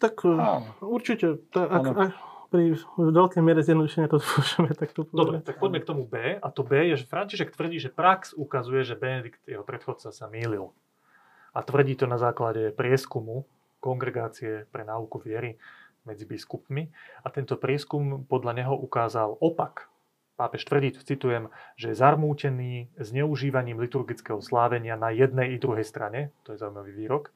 [0.00, 0.72] Tak Áno.
[0.80, 1.44] určite.
[1.52, 2.10] Ak, ak,
[2.48, 5.18] pri veľkej miere zjednodušenia to môžeme takto povedať.
[5.18, 6.38] Dobre, tak poďme k tomu B.
[6.38, 10.26] A to B je, že František tvrdí, že prax ukazuje, že Benedikt, jeho predchodca, sa
[10.30, 10.70] mýlil.
[11.56, 13.48] A tvrdí to na základe prieskumu
[13.80, 15.56] kongregácie pre náuku viery
[16.04, 16.88] medzi biskupmi.
[17.24, 19.88] A tento prieskum podľa neho ukázal opak
[20.36, 21.48] Pápež tvrdí, citujem,
[21.80, 27.32] že je zarmútený zneužívaním liturgického slávenia na jednej i druhej strane, to je zaujímavý výrok,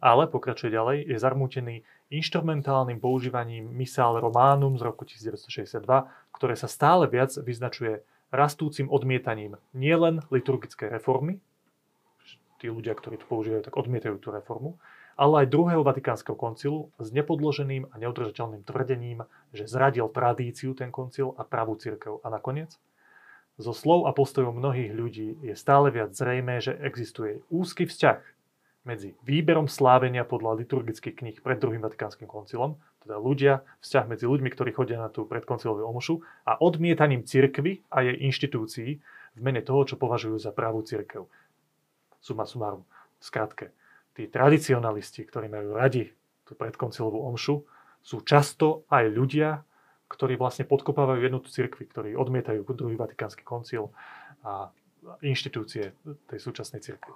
[0.00, 1.74] ale pokračuje ďalej, je zarmútený
[2.12, 5.84] inštrumentálnym používaním Missal Románum z roku 1962,
[6.32, 11.38] ktoré sa stále viac vyznačuje rastúcim odmietaním nielen liturgickej reformy,
[12.58, 14.80] tí ľudia, ktorí to používajú, tak odmietajú tú reformu,
[15.14, 19.22] ale aj druhého Vatikánskeho koncilu s nepodloženým a neudržateľným tvrdením,
[19.54, 22.18] že zradil tradíciu ten koncil a pravú církev.
[22.26, 22.74] A nakoniec,
[23.54, 28.33] zo slov a postojov mnohých ľudí je stále viac zrejmé, že existuje úzky vzťah
[28.84, 34.48] medzi výberom slávenia podľa liturgických kníh pred druhým Vatikánskym koncilom, teda ľudia, vzťah medzi ľuďmi,
[34.52, 38.90] ktorí chodia na tú predkoncilovú omušu a odmietaním cirkvy a jej inštitúcií
[39.34, 41.28] v mene toho, čo považujú za pravú cirkev.
[42.20, 42.84] Suma sumarum.
[43.20, 43.72] Skratke,
[44.12, 46.12] tí tradicionalisti, ktorí majú radi
[46.44, 47.64] tú predkoncilovú omšu,
[48.04, 49.64] sú často aj ľudia,
[50.12, 53.88] ktorí vlastne podkopávajú jednotu cirkvi, ktorí odmietajú druhý vatikánsky koncil
[54.44, 54.68] a
[55.24, 55.96] inštitúcie
[56.28, 57.12] tej súčasnej cirkvi.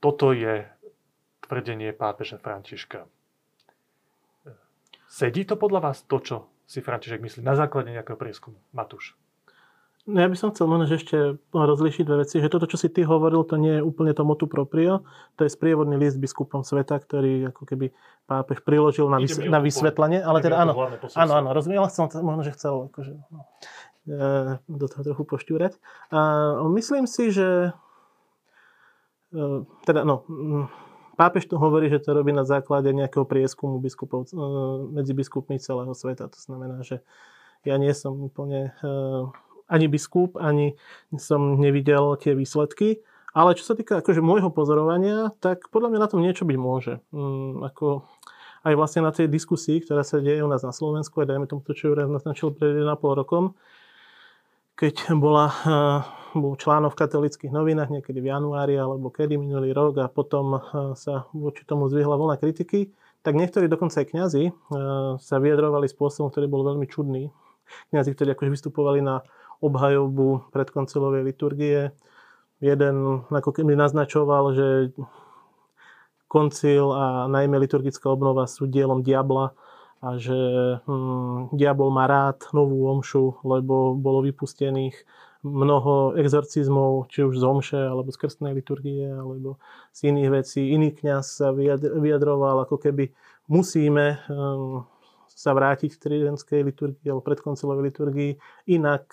[0.00, 0.64] Toto je
[1.44, 3.04] tvrdenie pápeža Františka.
[5.10, 8.56] Sedí to podľa vás to, čo si František myslí na základe nejakého prieskumu?
[8.72, 9.18] Matúš.
[10.08, 13.04] No ja by som chcel možno ešte rozlišiť dve veci, že toto, čo si ty
[13.04, 15.04] hovoril, to nie je úplne to motu proprio,
[15.36, 17.92] to je sprievodný list biskupom sveta, ktorý ako keby
[18.24, 22.42] pápež priložil na, vys- na vysvetlenie, ale teda áno, áno, áno, rozumiem, ale chcel, možno,
[22.48, 23.40] že chcel akože, no,
[24.08, 24.26] e,
[24.72, 25.76] do toho trochu poštúrať.
[26.08, 26.18] A
[26.72, 27.76] myslím si, že
[29.86, 30.26] teda, no,
[31.14, 34.36] pápež to hovorí, že to robí na základe nejakého prieskumu biskupov, e,
[34.90, 36.26] medzi biskupmi celého sveta.
[36.30, 37.02] To znamená, že
[37.62, 38.72] ja nie som úplne
[39.70, 40.74] ani biskup, ani
[41.14, 43.04] som nevidel tie výsledky.
[43.30, 46.98] Ale čo sa týka akože môjho pozorovania, tak podľa mňa na tom niečo byť môže.
[47.14, 48.02] Mm, ako
[48.66, 51.62] aj vlastne na tej diskusii, ktorá sa deje u nás na Slovensku, aj dajme tomu
[51.62, 53.54] to, čo Juraj naznačil pred 1,5 rokom,
[54.74, 55.54] keď bola,
[56.34, 60.62] bol článok v katolických novinách niekedy v januári alebo kedy minulý rok a potom uh,
[60.94, 66.30] sa voči tomu zvihla vlna kritiky, tak niektorí dokonca aj kňazi uh, sa vyjadrovali spôsobom,
[66.32, 67.28] ktorý bol veľmi čudný.
[67.94, 69.22] Kňazi, ktorí akože vystupovali na
[69.60, 71.92] obhajobu predkoncilovej liturgie.
[72.58, 74.68] Jeden ako keby naznačoval, že
[76.30, 79.52] koncil a najmä liturgická obnova sú dielom diabla
[80.00, 80.36] a že
[80.86, 84.96] hm, diabol má rád novú omšu, lebo bolo vypustených
[85.40, 89.56] mnoho exorcizmov, či už z omše, alebo z krstnej liturgie, alebo
[89.96, 90.60] z iných vecí.
[90.72, 93.08] Iný kňaz sa vyjadroval, ako keby
[93.48, 94.84] musíme hm,
[95.40, 98.32] sa vrátiť k tridentskej liturgii alebo predkoncilovej liturgii,
[98.68, 99.08] inak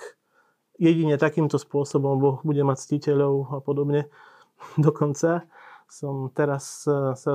[0.76, 4.12] jedine takýmto spôsobom Boh bude mať ctiteľov a podobne.
[4.76, 5.48] Dokonca
[5.88, 6.84] som teraz
[7.16, 7.34] sa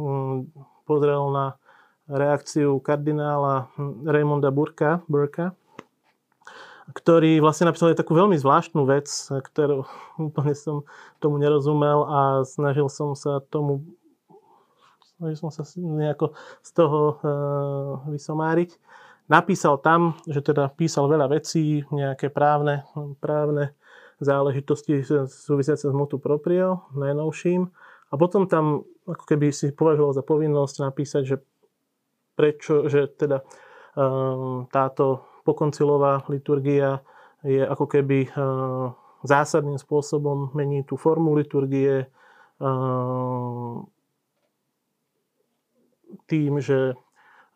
[0.00, 0.48] mm,
[0.88, 1.60] pozrel na
[2.10, 3.70] reakciu kardinála
[4.02, 5.54] Raymonda Burka, Burka,
[6.94, 9.86] ktorý vlastne napísal takú veľmi zvláštnu vec, ktorú
[10.30, 10.82] úplne som
[11.22, 13.82] tomu nerozumel a snažil som sa tomu
[15.18, 16.32] snažil som sa nejako
[16.64, 18.80] z toho uh, vysomáriť
[19.30, 22.82] napísal tam, že teda písal veľa vecí, nejaké právne,
[23.22, 23.78] právne
[24.18, 27.70] záležitosti súvisiace s motu proprio, najnovším.
[28.10, 31.36] A potom tam ako keby si považoval za povinnosť napísať, že
[32.34, 33.46] prečo, že teda
[33.94, 37.02] um, táto pokoncilová liturgia
[37.42, 38.94] je ako keby um,
[39.26, 42.06] zásadným spôsobom mení tú formu liturgie
[42.62, 43.90] um,
[46.30, 46.94] tým, že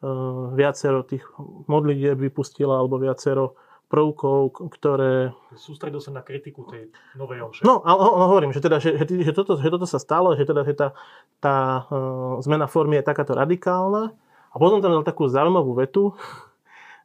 [0.04, 1.24] Eh, viacero tých
[1.64, 3.56] modlitieb vypustila alebo viacero
[3.88, 5.32] prvkov, ktoré...
[5.56, 7.64] Sústredil sa na kritiku tej novej omše.
[7.64, 10.76] No, ale hovorím, že, teda, že, že, toto, že toto sa stalo, že, teda, že
[10.76, 10.92] tá,
[11.40, 11.56] tá
[11.88, 14.12] uh, zmena formy je takáto radikálna.
[14.52, 16.12] A potom tam dal takú zaujímavú vetu,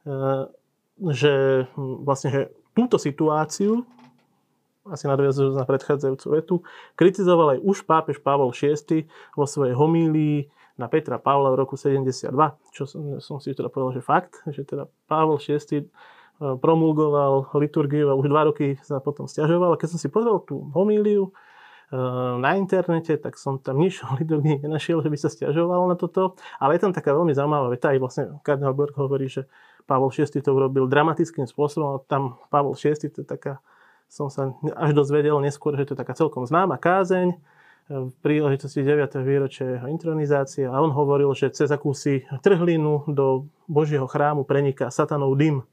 [0.04, 0.50] uh,
[1.08, 2.42] že vlastne že
[2.76, 3.88] túto situáciu,
[4.88, 6.54] asi nadviazujúc na predchádzajúcu vetu,
[6.96, 10.48] kritizoval aj už pápež Pavol VI vo svojej homílii
[10.80, 12.32] na Petra Pavla v roku 72,
[12.72, 15.84] čo som, som si teda povedal, že fakt, že teda Pavel VI e,
[16.40, 19.76] promulgoval liturgiu a už dva roky sa potom stiažoval.
[19.76, 21.32] A keď som si pozrel tú homíliu e,
[22.40, 26.40] na internete, tak som tam nič o liturgii nenašiel, že by sa stiažoval na toto.
[26.56, 29.44] Ale je tam taká veľmi zaujímavá veta, aj vlastne kardinál Borg hovorí, že
[29.90, 33.58] Pavel VI to urobil dramatickým spôsobom, tam Pavel VI to je taká,
[34.06, 37.34] som sa až dozvedel neskôr, že to je taká celkom známa kázeň,
[37.90, 39.18] v príležitosti 9.
[39.26, 45.34] výročia jeho intronizácie a on hovoril, že cez akúsi trhlinu do Božieho chrámu preniká satanov
[45.34, 45.66] dym.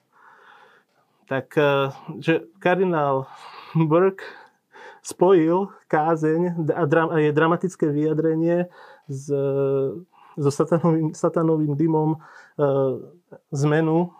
[1.29, 3.29] Tak, e, že kardinál
[3.77, 4.25] Burke
[5.05, 8.65] spojil kázeň a je dramatické vyjadrenie
[9.05, 9.29] s,
[10.37, 12.19] so satanovým, satanovým dymom e,
[13.53, 14.11] zmenu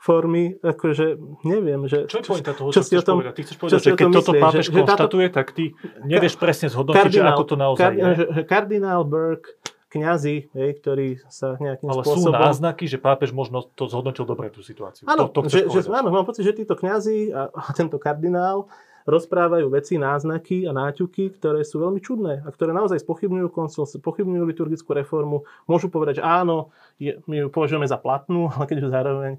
[0.00, 2.08] formy, akože neviem, že...
[2.08, 3.32] Čo je pointa toho, čo, čo chceš tom, povedať?
[3.36, 5.64] Ty chceš povedať, že keď toto pápež že, konštatuje, tak ty
[6.04, 8.16] nevieš presne zhodnotiť, že ako to naozaj kardinál, je.
[8.16, 9.48] Že, kardinál Burke,
[9.92, 12.34] kňazi, hej, ktorí sa nejakým Ale spôsobom...
[12.34, 15.06] Ale sú náznaky, že pápež možno to zhodnotil dobre tú situáciu.
[15.06, 18.66] Áno, to, to že, že, áno, mám pocit, že títo kňazi a, a tento kardinál
[19.04, 24.44] rozprávajú veci, náznaky a náťuky, ktoré sú veľmi čudné a ktoré naozaj spochybňujú koncil, spochybňujú
[24.48, 25.44] liturgickú reformu.
[25.68, 29.32] Môžu povedať, že áno, je, my ju považujeme za platnú, ale keď ju zároveň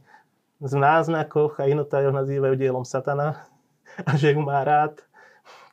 [0.55, 3.43] v náznakoch a inotájoch nazývajú dielom satana
[4.07, 5.01] a že ju má rád,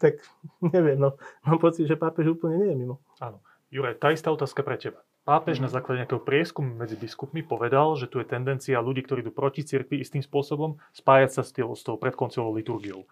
[0.03, 0.19] tak
[0.59, 1.15] neviem, no,
[1.47, 2.97] mám pocit, že pápež úplne nie je mimo.
[3.23, 3.39] Áno.
[3.73, 5.01] Juraj, tá istá otázka pre teba.
[5.23, 9.31] Pápež na základe nejakého prieskumu medzi biskupmi povedal, že tu je tendencia ľudí, ktorí idú
[9.31, 13.07] proti cirkvi istým spôsobom, spájať sa s, s tou predkoncilovou liturgiou.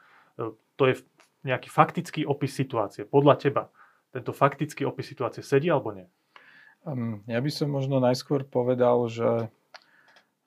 [0.48, 1.04] To je
[1.44, 3.04] nejaký faktický opis situácie.
[3.04, 3.62] Podľa teba
[4.10, 6.08] tento faktický opis situácie sedí alebo nie?
[6.82, 9.52] Um, ja by som možno najskôr povedal, že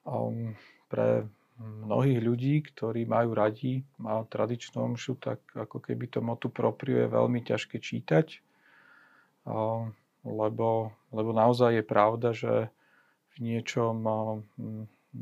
[0.04, 0.58] um,
[0.90, 1.30] pre
[1.62, 7.08] mnohých ľudí, ktorí majú radi má tradičnú omšu, tak ako keby to motu propriu je
[7.14, 8.42] veľmi ťažké čítať,
[10.26, 10.70] lebo,
[11.14, 12.74] lebo naozaj je pravda, že
[13.38, 14.02] v niečom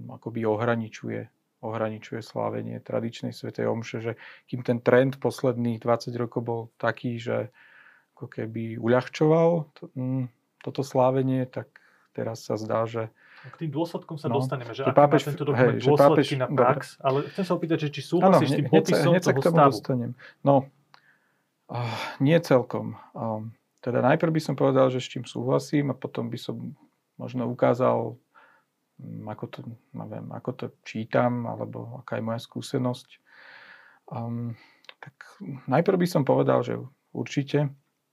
[0.07, 1.27] akoby ohraničuje,
[1.61, 4.13] ohraničuje slávenie tradičnej svetej omše, že
[4.49, 7.53] kým ten trend posledných 20 rokov bol taký, že
[8.17, 9.69] ako keby uľahčoval
[10.61, 11.69] toto slávenie, tak
[12.13, 13.09] teraz sa zdá, že
[13.49, 16.45] k tým dôsledkom sa no, dostaneme, že, že pápež, tento dokument hej, dôsledky pápež, na
[16.45, 17.05] prax, dobre.
[17.09, 19.73] ale chcem sa opýtať, že či súhlasíš s tým popisom hneď, toho stavu?
[19.73, 20.11] Dostanem.
[20.45, 20.55] No,
[21.73, 23.01] uh, nie celkom.
[23.17, 26.77] Um, teda najprv by som povedal, že s čím súhlasím a potom by som
[27.17, 28.13] možno ukázal,
[29.25, 29.59] ako to,
[29.95, 33.09] neviem, ako to čítam, alebo aká je moja skúsenosť.
[34.11, 34.53] Um,
[35.01, 35.15] tak
[35.65, 36.77] najprv by som povedal, že
[37.15, 37.71] určite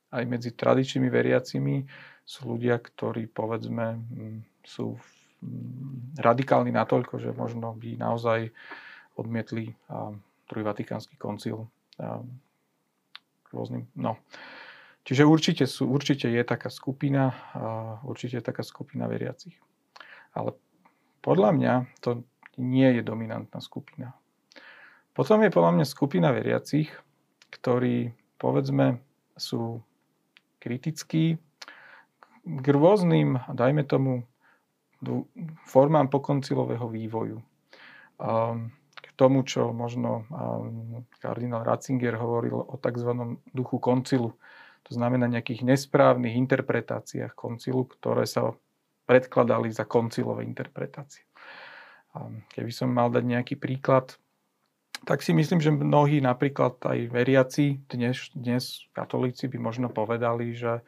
[0.08, 1.84] aj medzi tradičnými veriacimi
[2.24, 4.00] sú ľudia, ktorí povedzme
[4.64, 5.06] sú v
[5.38, 8.50] Mm, radikálny natoľko, že možno by naozaj
[9.14, 9.70] odmietli
[10.50, 11.70] druhý vatikánsky koncil
[13.54, 14.18] rôznym, no.
[15.06, 17.32] Čiže určite, sú, určite je taká skupina,
[18.02, 19.54] určite je taká skupina veriacich.
[20.34, 20.58] Ale
[21.20, 22.22] podľa mňa to
[22.58, 24.14] nie je dominantná skupina.
[25.14, 26.90] Potom je podľa mňa skupina veriacich,
[27.50, 29.02] ktorí, povedzme,
[29.34, 29.82] sú
[30.58, 31.38] kritickí
[32.42, 34.26] k rôznym, dajme tomu,
[35.66, 37.38] formám pokoncilového vývoju.
[38.98, 40.26] K tomu, čo možno
[41.22, 43.10] kardinál Ratzinger hovoril o tzv.
[43.54, 44.34] duchu koncilu.
[44.86, 48.54] To znamená nejakých nesprávnych interpretáciách koncilu, ktoré sa
[49.08, 51.24] predkladali za koncilové interpretácie.
[52.52, 54.20] Keby som mal dať nejaký príklad,
[55.08, 60.82] tak si myslím, že mnohí napríklad aj veriaci dnes, dnes katolíci by možno povedali, že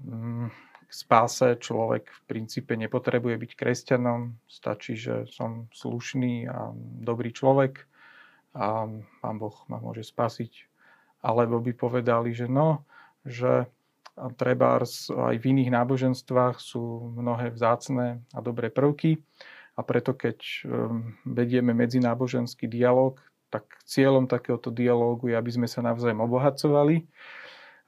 [0.00, 0.48] mm,
[0.88, 6.72] spáse človek v princípe nepotrebuje byť kresťanom, stačí, že som slušný a
[7.04, 7.84] dobrý človek
[8.52, 8.88] a
[9.20, 10.68] pán Boh ma môže spasiť.
[11.24, 12.84] Alebo by povedali, že no,
[13.24, 13.70] že
[14.36, 19.24] treba aj v iných náboženstvách sú mnohé vzácne a dobré prvky
[19.76, 23.16] a preto keď um, vedieme medzináboženský dialog,
[23.48, 27.08] tak cieľom takéhoto dialógu je, aby sme sa navzájom obohacovali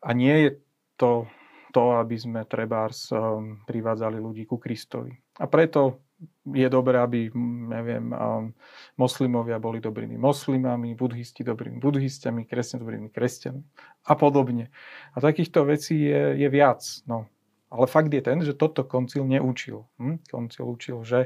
[0.01, 0.51] a nie je
[0.97, 1.29] to
[1.75, 5.11] to, aby sme trebárs um, privádzali ľudí ku Kristovi.
[5.43, 6.07] A preto
[6.45, 7.33] je dobré, aby,
[7.69, 8.53] neviem, um,
[9.01, 13.63] moslimovia boli dobrými moslimami, budhisti dobrými budhistami, kresťania dobrými kresťanmi
[14.05, 14.69] a podobne.
[15.15, 16.85] A takýchto vecí je, je viac.
[17.09, 17.27] No.
[17.73, 19.89] Ale fakt je ten, že toto koncil neučil.
[19.99, 20.23] Hm?
[20.31, 21.21] Koncil učil, že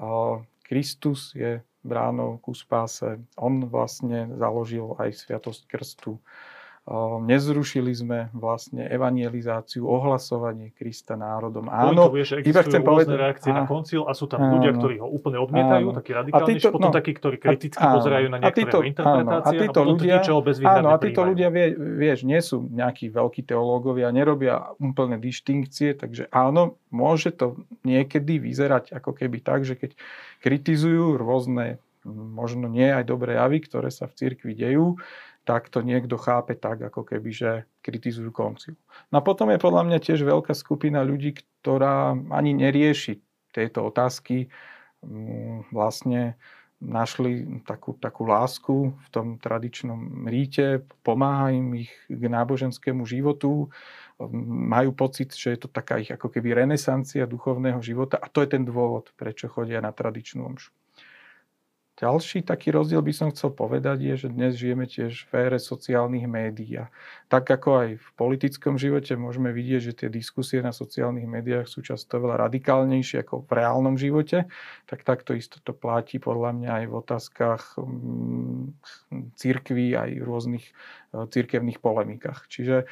[0.00, 3.20] uh, Kristus je bránou ku spáse.
[3.36, 6.18] On vlastne založil aj Sviatosť krstu
[7.24, 11.72] nezrušili sme vlastne evangelizáciu, ohlasovanie Krista národom.
[11.72, 15.00] Áno, vieš, iba chcem povedať, reakcie a, na koncil a sú tam áno, ľudia, ktorí
[15.00, 15.96] ho úplne odmietajú, áno.
[15.96, 19.62] takí radikálnejší, potom no, takí, ktorí kriticky áno, pozerajú na niektoré títo, interpretácie áno, a,
[19.64, 23.42] títo a potom ľudia, to Áno, a títo ľudia, vie, vieš, nie sú nejakí veľkí
[23.48, 29.96] teológovia, nerobia úplne dištinkcie, takže áno, môže to niekedy vyzerať ako keby tak, že keď
[30.44, 35.00] kritizujú rôzne možno nie aj dobré javy, ktoré sa v cirkvi dejú,
[35.44, 37.50] tak to niekto chápe tak, ako keby, že
[37.84, 38.74] kritizujú konciu.
[39.12, 43.20] No a potom je podľa mňa tiež veľká skupina ľudí, ktorá ani nerieši
[43.52, 44.48] tieto otázky.
[45.04, 46.40] Mm, vlastne
[46.84, 53.72] našli takú, takú lásku v tom tradičnom ríte, pomáha im ich k náboženskému životu,
[54.44, 58.58] majú pocit, že je to taká ich ako keby renesancia duchovného života a to je
[58.58, 60.70] ten dôvod, prečo chodia na tradičnú omšu.
[61.94, 66.26] Ďalší taký rozdiel by som chcel povedať je, že dnes žijeme tiež v ére sociálnych
[66.26, 66.82] médií.
[66.82, 66.90] A
[67.30, 71.86] tak ako aj v politickom živote môžeme vidieť, že tie diskusie na sociálnych médiách sú
[71.86, 74.50] často veľa radikálnejšie ako v reálnom živote,
[74.90, 78.74] tak takto isto to platí podľa mňa aj v otázkach mm,
[79.38, 82.50] církví, aj v rôznych e, církevných polemikách.
[82.50, 82.90] Čiže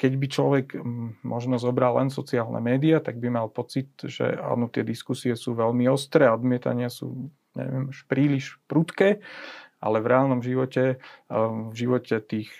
[0.00, 4.72] keď by človek mm, možno zobral len sociálne médiá, tak by mal pocit, že áno,
[4.72, 9.22] tie diskusie sú veľmi ostré, odmietania sú neviem, už príliš prudké,
[9.80, 11.00] ale v reálnom živote,
[11.32, 12.52] v živote tých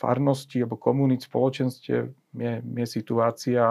[0.00, 3.62] farností alebo komunít, spoločenstiev je, je situácia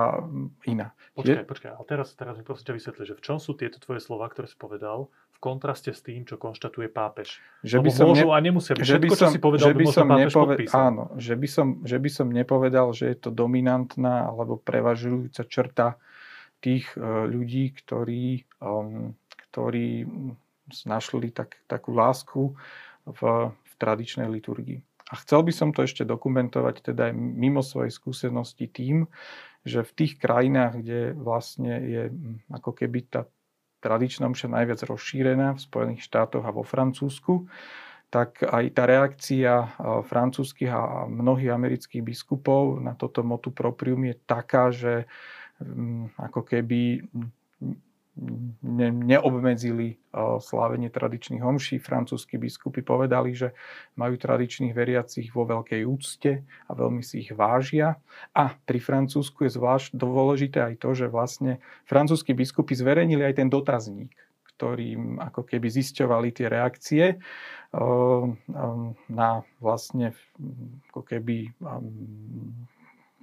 [0.70, 0.94] iná.
[1.18, 4.00] Počkaj, počkaj, ale teraz, teraz mi prosím ťa vysvetli, že v čom sú tieto tvoje
[4.00, 7.42] slova, ktoré si povedal, v kontraste s tým, čo konštatuje pápež?
[7.66, 8.36] Že by som môžu ne...
[8.36, 8.84] a nemusia byť.
[8.86, 10.54] Že by Všetko, som, čo si povedal, že by by som pápež nepove...
[10.54, 10.80] podpísal.
[10.84, 15.88] Áno, že by, som, že by som nepovedal, že je to dominantná alebo prevažujúca črta
[16.60, 19.16] tých uh, ľudí, ktorí, um,
[19.50, 20.06] ktorí
[20.86, 22.54] našli tak, takú lásku
[23.06, 23.22] v,
[23.52, 24.80] v tradičnej liturgii.
[25.10, 29.10] A chcel by som to ešte dokumentovať teda aj mimo svojej skúsenosti tým,
[29.66, 32.04] že v tých krajinách, kde vlastne je
[32.54, 33.26] ako keby tá
[33.82, 37.50] tradičná mša najviac rozšírená v Spojených štátoch a vo Francúzsku,
[38.10, 39.54] tak aj tá reakcia
[40.06, 45.06] francúzskych a mnohých amerických biskupov na toto motu proprium je taká, že
[46.18, 47.06] ako keby
[48.62, 49.98] ne, neobmedzili
[50.44, 51.80] slávenie tradičných homší.
[51.80, 53.56] Francúzskí biskupy povedali, že
[53.96, 57.98] majú tradičných veriacich vo veľkej úcte a veľmi si ich vážia.
[58.36, 63.48] A pri Francúzsku je zvlášť dôležité aj to, že vlastne francúzskí biskupy zverejnili aj ten
[63.48, 64.12] dotazník,
[64.58, 67.06] ktorým ako keby zisťovali tie reakcie
[69.08, 70.12] na vlastne
[70.90, 71.54] ako keby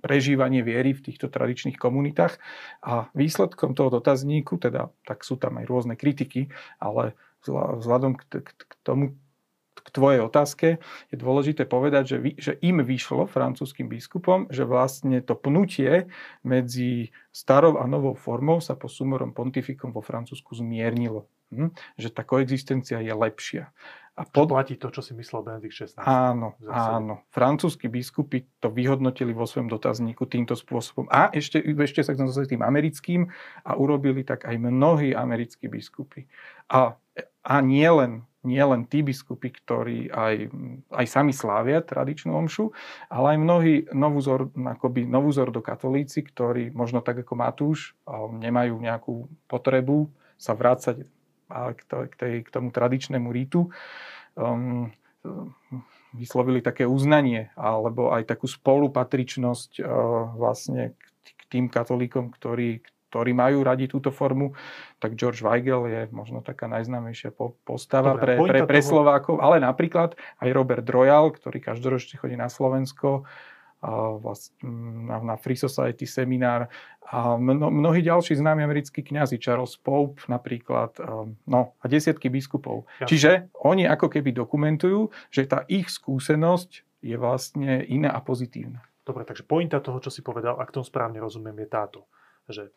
[0.06, 2.38] prežívanie viery v týchto tradičných komunitách.
[2.86, 7.18] A výsledkom toho dotazníku, teda tak sú tam aj rôzne kritiky, ale
[7.50, 9.18] vzhľadom k, k, k tomu,
[9.86, 10.66] k tvojej otázke
[11.10, 16.10] je dôležité povedať, že, vy, že im vyšlo francúzským biskupom, že vlastne to pnutie
[16.42, 21.30] medzi starou a novou formou sa po sumorom pontifikom vo Francúzsku zmiernilo.
[21.54, 21.70] Hm?
[21.98, 23.70] Že tá koexistencia je lepšia.
[24.16, 24.48] A pod...
[24.48, 26.00] platí to, čo si myslel Benedikt XVI.
[26.00, 27.28] Áno, áno.
[27.28, 31.04] Francúzski biskupy to vyhodnotili vo svojom dotazníku týmto spôsobom.
[31.12, 33.28] A ešte, ešte sa chcem tým americkým
[33.68, 36.24] a urobili tak aj mnohí americkí biskupy.
[36.72, 36.96] A,
[37.44, 40.54] a nie len nie len tí biskupy, ktorí aj,
[40.94, 42.70] aj sami slávia tradičnú omšu,
[43.10, 47.98] ale aj mnohí novúzor, akoby novúzordo katolíci, ktorí možno tak ako Matúš
[48.38, 50.06] nemajú nejakú potrebu
[50.38, 51.10] sa vrácať
[51.50, 53.70] k, to, k, tej, k tomu tradičnému rítu,
[54.34, 54.90] um,
[56.14, 59.86] vyslovili také uznanie alebo aj takú spolupatričnosť uh,
[60.38, 62.80] vlastne k, k tým katolíkom, ktorí,
[63.10, 64.54] ktorí majú radi túto formu,
[65.00, 67.32] tak George Weigel je možno taká najznámejšia
[67.64, 72.50] postava Dobre, pre, pre, pre Slovákov, ale napríklad aj Robert Royal, ktorý každoročne chodí na
[72.50, 73.24] Slovensko,
[75.06, 76.66] na, na Free Society seminár
[77.06, 82.90] a mno, mnohí ďalší známi americkí kňazi, Charles Pope napríklad, um, no a desiatky biskupov.
[82.98, 83.08] Jasne.
[83.08, 83.30] Čiže
[83.62, 88.82] oni ako keby dokumentujú, že tá ich skúsenosť je vlastne iná a pozitívna.
[89.06, 92.00] Dobre, takže pointa toho, čo si povedal, ak tomu správne rozumiem, je táto,
[92.50, 92.74] že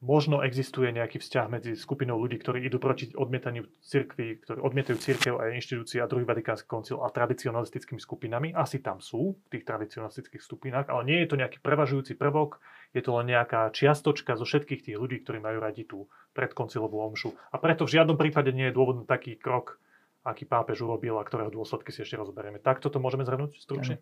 [0.00, 5.34] možno existuje nejaký vzťah medzi skupinou ľudí, ktorí idú proti odmietaniu cirkvi, ktorí odmietajú cirkev
[5.36, 8.56] a inštitúcie a druhý vatikánsky koncil a tradicionalistickými skupinami.
[8.56, 12.64] Asi tam sú v tých tradicionalistických skupinách, ale nie je to nejaký prevažujúci prvok,
[12.96, 17.36] je to len nejaká čiastočka zo všetkých tých ľudí, ktorí majú radi tú predkoncilovú omšu.
[17.52, 19.78] A preto v žiadnom prípade nie je dôvod na taký krok,
[20.24, 22.58] aký pápež urobil a ktorého dôsledky si ešte rozoberieme.
[22.60, 24.00] Tak toto môžeme zhrnúť stručne?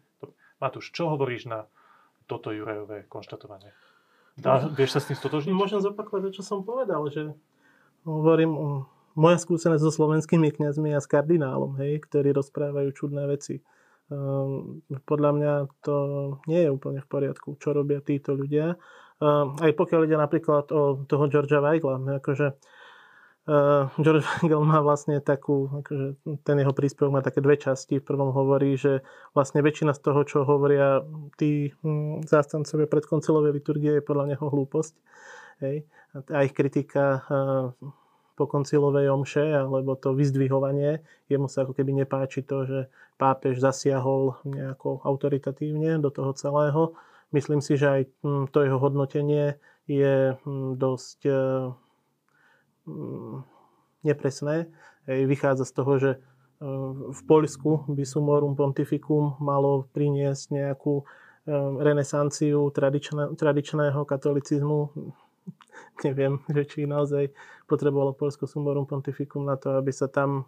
[0.62, 1.66] Matúš, čo hovoríš na
[2.26, 3.74] toto Jurajové konštatovanie?
[4.39, 5.55] Dá, vieš sa s tým stotožniť?
[5.55, 7.34] Môžem zopakovať to, čo som povedal, že
[8.07, 8.86] hovorím,
[9.18, 13.59] moja skúsenosť so slovenskými kňazmi a s kardinálom, hej, ktorí rozprávajú čudné veci.
[14.09, 15.53] Um, podľa mňa
[15.84, 15.97] to
[16.47, 18.78] nie je úplne v poriadku, čo robia títo ľudia.
[19.18, 22.55] Um, aj pokiaľ ide napríklad o toho Georgia Weigla, akože
[23.49, 27.96] Uh, George Weigel má vlastne takú, akože ten jeho príspevok má také dve časti.
[27.96, 29.01] V prvom hovorí, že
[29.32, 31.01] vlastne väčšina z toho, čo hovoria
[31.40, 34.94] tí hm, zástancovia predkoncilovej liturgie, je podľa neho hlúposť.
[35.64, 35.88] Hej.
[36.28, 37.72] A ich kritika uh,
[38.36, 41.01] po koncilovej omše, alebo to vyzdvihovanie,
[41.32, 42.80] jemu sa ako keby nepáči to, že
[43.16, 46.92] pápež zasiahol nejako autoritatívne do toho celého.
[47.32, 49.57] Myslím si, že aj hm, to jeho hodnotenie
[49.88, 51.72] je hm, dosť uh,
[54.03, 54.68] nepresné.
[55.09, 56.11] Hej, vychádza z toho, že
[57.09, 61.07] v Poľsku by sumorum pontificum malo priniesť nejakú
[61.80, 64.93] renesanciu tradičné, tradičného katolicizmu.
[66.07, 67.32] Neviem, že či naozaj
[67.70, 70.45] potrebovalo Polsko sumorum pontificum na to, aby sa tam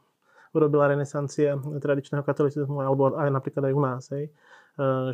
[0.50, 4.02] urobila renesancia tradičného katolicizmu, alebo aj napríklad aj u nás.
[4.10, 4.34] Hej.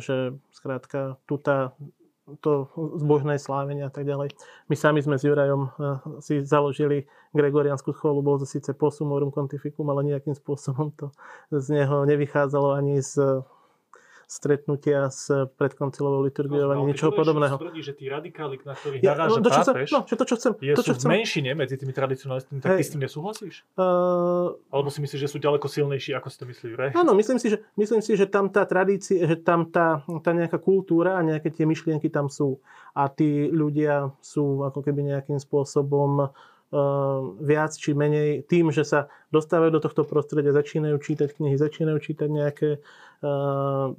[0.01, 1.77] Že skrátka tu tá
[2.43, 2.67] to
[2.99, 4.35] zbožné slávenie a tak ďalej.
[4.67, 5.71] My sami sme s Jurajom
[6.19, 11.11] si založili Gregoriansku scholu, bol to síce posumorum pontificum, ale nejakým spôsobom to
[11.51, 13.43] z neho nevychádzalo ani z
[14.27, 17.55] stretnutia s predkoncilovou liturgiou, ani niečoho podobného.
[17.55, 20.35] Tvrdí, že tí radikáli, na ktorých ja, naráža no, to, čo pápež, no, to, čo
[20.35, 21.07] chcem, je, to, čo sú chcem.
[21.07, 23.63] v menšine medzi tými tradicionalistami, tak ty s tým nesúhlasíš?
[23.79, 26.67] Uh, Alebo si myslíš, že sú ďaleko silnejší, ako si to myslí?
[26.91, 30.59] Áno, myslím si, že, myslím si, že tam tá tradícia, že tam tá, tá nejaká
[30.59, 32.59] kultúra a nejaké tie myšlienky tam sú.
[32.91, 36.35] A tí ľudia sú ako keby nejakým spôsobom
[37.39, 42.27] viac či menej tým, že sa dostávajú do tohto prostredia, začínajú čítať knihy, začínajú čítať
[42.27, 42.69] nejaké
[43.23, 43.95] uh,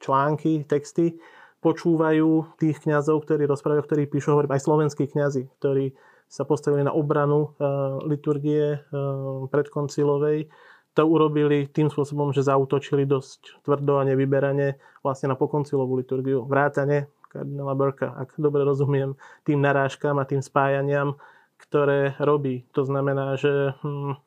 [0.00, 1.16] články, texty,
[1.62, 5.94] počúvajú tých kňazov, ktorí rozprávajú, ktorí píšu, hovorím aj slovenskí kňazi, ktorí
[6.26, 10.48] sa postavili na obranu uh, liturgie uh, predkoncilovej.
[10.96, 16.44] To urobili tým spôsobom, že zautočili dosť tvrdo a nevyberane vlastne na pokoncilovú liturgiu.
[16.44, 19.16] Vrátane kardinála Burka, ak dobre rozumiem,
[19.48, 21.16] tým narážkam a tým spájaniam,
[21.56, 22.68] ktoré robí.
[22.76, 24.20] To znamená, že hm,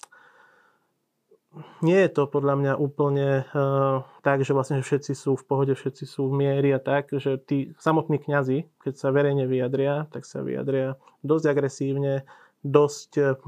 [1.80, 5.74] nie je to podľa mňa úplne uh, tak, že vlastne že všetci sú v pohode,
[5.76, 10.28] všetci sú v miery a tak, že tí samotní kňazi, keď sa verejne vyjadria, tak
[10.28, 12.28] sa vyjadria dosť agresívne,
[12.64, 13.40] dosť uh,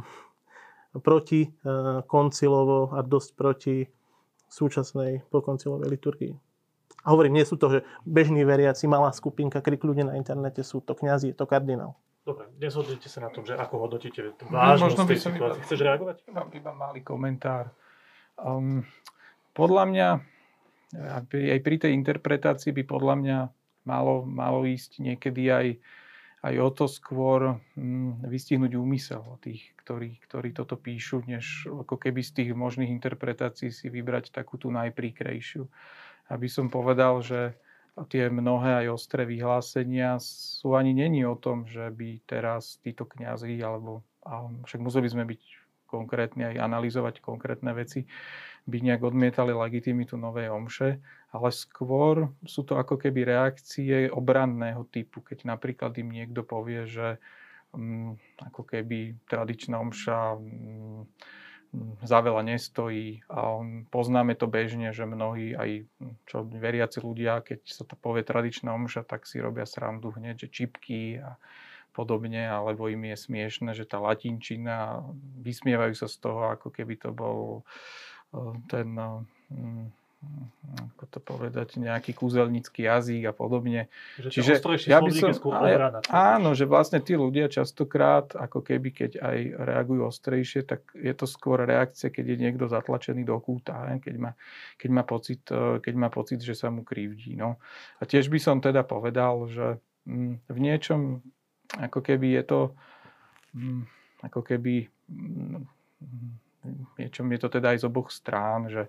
[1.03, 3.78] proti uh, koncilovo a dosť proti
[4.47, 6.34] súčasnej pokoncilovej liturgii.
[7.03, 10.84] A hovorím, nie sú to, že bežní veriaci, malá skupinka, krik ľudia na internete, sú
[10.84, 11.95] to kňazi, je to kardinál.
[12.28, 15.64] Dobre, nezhodnete sa na tom, že ako hodnotíte vážnosť tej situácie.
[15.64, 16.28] Chceš reagovať?
[16.36, 17.72] Mám iba malý komentár.
[18.38, 18.85] Um,
[19.57, 20.07] podľa mňa,
[20.93, 23.38] aj pri tej interpretácii by podľa mňa
[23.89, 25.67] malo, malo ísť niekedy aj,
[26.45, 32.21] aj o to skôr um, vystihnúť úmysel tých, ktorí, ktorí toto píšu, než ako keby
[32.21, 35.65] z tých možných interpretácií si vybrať takú tú najpríkrejšiu.
[36.29, 37.57] Aby som povedal, že
[38.05, 43.57] tie mnohé aj ostré vyhlásenia sú ani není o tom, že by teraz títo kňazi,
[43.65, 44.05] alebo
[44.69, 45.41] však museli sme byť
[45.88, 48.05] konkrétne aj analyzovať konkrétne veci,
[48.67, 50.99] by nejak odmietali legitimitu novej omše,
[51.31, 57.15] ale skôr sú to ako keby reakcie obranného typu, keď napríklad im niekto povie, že
[57.71, 61.07] um, ako keby tradičná omša um,
[62.03, 63.59] za veľa nestojí a
[63.91, 65.88] poznáme to bežne, že mnohí aj
[66.27, 70.51] čo veriaci ľudia, keď sa to povie tradičná omša, tak si robia srandu hneď, že
[70.51, 71.35] čipky a
[71.97, 75.01] podobne, alebo im je smiešne, že tá latinčina,
[75.41, 77.65] vysmievajú sa z toho, ako keby to bol
[78.37, 79.89] eh, ten, eh,
[80.77, 83.85] ako to povedať, nejaký kúzelnický jazyk a podobne.
[84.17, 84.51] Že Čiže
[84.89, 90.09] ja by som, obrana, áno, že vlastne tí ľudia častokrát, ako keby keď aj reagujú
[90.09, 94.31] ostrejšie, tak je to skôr reakcia, keď je niekto zatlačený do kúta, keď má,
[94.81, 97.37] keď má, pocit, eh, keď má pocit, že sa mu krivdí.
[97.37, 97.61] No.
[98.01, 99.77] A tiež by som teda povedal, že
[100.09, 101.21] mm, v niečom
[101.76, 102.59] ako keby je to
[103.51, 103.84] mm,
[104.24, 105.61] ako keby mm,
[106.99, 108.88] niečom je to teda aj z oboch strán, že,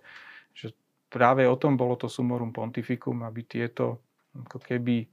[0.54, 0.74] že
[1.10, 4.02] práve o tom bolo to sumorum pontificum, aby tieto
[4.34, 5.06] ako keby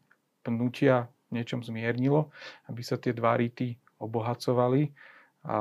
[0.46, 2.30] pnutia niečom zmiernilo,
[2.70, 4.94] aby sa tie dva rity obohacovali.
[5.46, 5.58] A,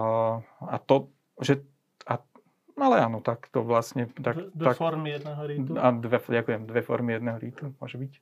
[0.64, 1.08] a to,
[1.40, 1.60] že
[2.74, 4.10] ale áno, tak to vlastne...
[4.18, 5.70] Tak, dve tak, formy jedného rítu.
[5.78, 8.12] A dve, ďakujem, dve formy jedného rítu, môže byť.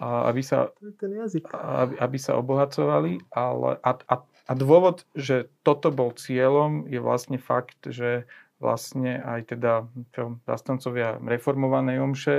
[0.00, 1.52] A, aby, sa, ten jazyk.
[1.52, 3.20] Aby, aby sa obohacovali.
[3.28, 8.24] Ale, a, a, a dôvod, že toto bol cieľom, je vlastne fakt, že
[8.62, 12.36] vlastne aj teda čo, zastancovia reformovanej omše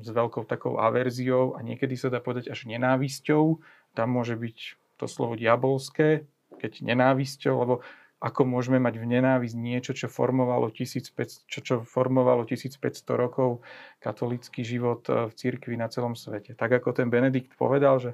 [0.00, 3.58] s veľkou takou averziou a niekedy sa dá povedať až nenávisťou.
[3.98, 4.58] Tam môže byť
[5.02, 6.22] to slovo diabolské,
[6.62, 7.74] keď nenávisťou, lebo
[8.20, 12.76] ako môžeme mať v nenávisť niečo, čo formovalo 1500, čo, čo formovalo 1500
[13.16, 13.64] rokov
[13.96, 16.52] katolický život e, v cirkvi na celom svete.
[16.52, 18.12] Tak ako ten Benedikt povedal, že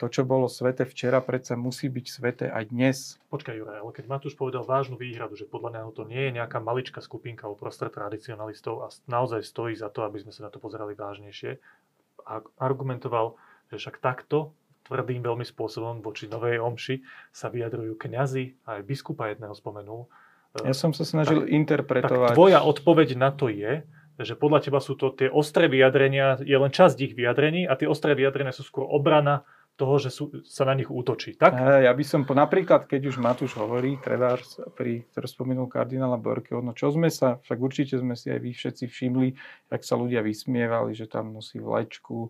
[0.00, 2.96] to, čo bolo svete včera, predsa musí byť svete aj dnes.
[3.28, 6.58] Počkaj, Juraj, ale keď Matúš povedal vážnu výhradu, že podľa neho to nie je nejaká
[6.58, 10.96] maličká skupinka uprostred tradicionalistov a naozaj stojí za to, aby sme sa na to pozerali
[10.96, 11.60] vážnejšie,
[12.26, 13.34] a argumentoval,
[13.70, 14.54] že však takto
[14.92, 17.00] tvrdým veľmi spôsobom voči Novej Omši
[17.32, 20.04] sa vyjadrujú kňazi, aj biskupa jedného spomenul.
[20.60, 22.36] Ja som sa snažil tak, interpretovať.
[22.36, 23.88] Tak tvoja odpoveď na to je,
[24.20, 27.88] že podľa teba sú to tie ostré vyjadrenia, je len časť ich vyjadrení a tie
[27.88, 29.48] ostré vyjadrenia sú skôr obrana
[29.80, 31.32] toho, že sú, sa na nich útočí.
[31.40, 31.56] Tak?
[31.56, 34.36] Ja by som, po, napríklad, keď už Matúš hovorí, treba
[34.76, 38.52] pri, ktorý spomenul kardinála Borkeho, no čo sme sa, však určite sme si aj vy
[38.52, 39.28] všetci všimli,
[39.72, 42.28] jak sa ľudia vysmievali, že tam nosí vlajčku,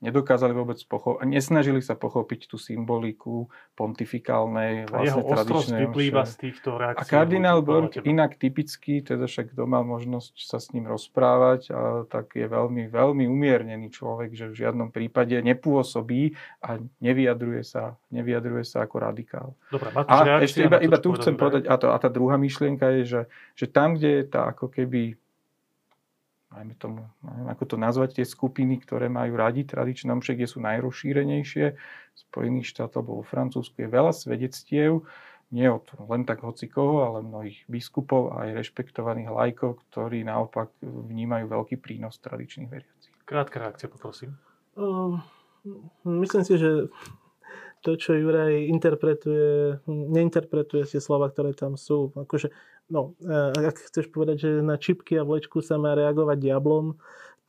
[0.00, 5.80] nedokázali vôbec pochopiť, nesnažili sa pochopiť tú symboliku pontifikálnej, vlastne jeho tradičnej.
[5.86, 7.02] vyplýva z týchto reakcií.
[7.02, 11.80] A kardinál Borg inak typicky, teda však kto mal možnosť sa s ním rozprávať, a
[12.06, 18.64] tak je veľmi, veľmi umiernený človek, že v žiadnom prípade nepôsobí a nevyjadruje sa, nevyjadruje
[18.64, 19.48] sa ako radikál.
[19.68, 23.02] Dobre, a ešte iba, iba tu chcem povedať, a, to, a tá druhá myšlienka je,
[23.04, 23.22] že,
[23.58, 25.18] že tam, kde je tá ako keby
[26.50, 30.58] najmä tomu, neviem, ako to nazvať, tie skupiny, ktoré majú radi tradičné omše, kde sú
[30.62, 35.06] najrozšírenejšie, v Spojených štátoch alebo vo Francúzsku je veľa svedectiev,
[35.50, 41.50] nie od len tak hocikoho, ale mnohých biskupov a aj rešpektovaných lajkov, ktorí naopak vnímajú
[41.50, 43.14] veľký prínos tradičných veriacich.
[43.26, 44.38] Krátka reakcia, poprosím.
[44.78, 45.18] Um,
[46.06, 46.86] myslím si, že
[47.82, 52.14] to, čo Juraj interpretuje, neinterpretuje tie slova, ktoré tam sú.
[52.14, 52.52] Akože,
[52.90, 53.14] no,
[53.54, 56.98] ak chceš povedať, že na čipky a vlečku sa má reagovať diablom,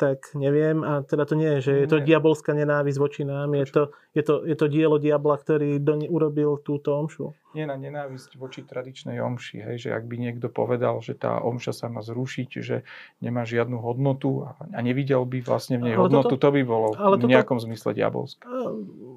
[0.02, 0.82] tak neviem.
[0.82, 3.54] A teda to nie je, že je to diabolská nenávisť voči nám.
[3.54, 7.38] Je to, je, to, je to dielo diabla, ktorý do, urobil túto omšu.
[7.54, 9.62] Nie na nenávisť voči tradičnej omši.
[9.62, 12.82] Hej, že ak by niekto povedal, že tá omša sa má zrušiť, že
[13.22, 16.62] nemá žiadnu hodnotu a, a nevidel by vlastne v nej ale hodnotu, toto, to by
[16.66, 18.42] bolo ale v nejakom toto, zmysle diabolské.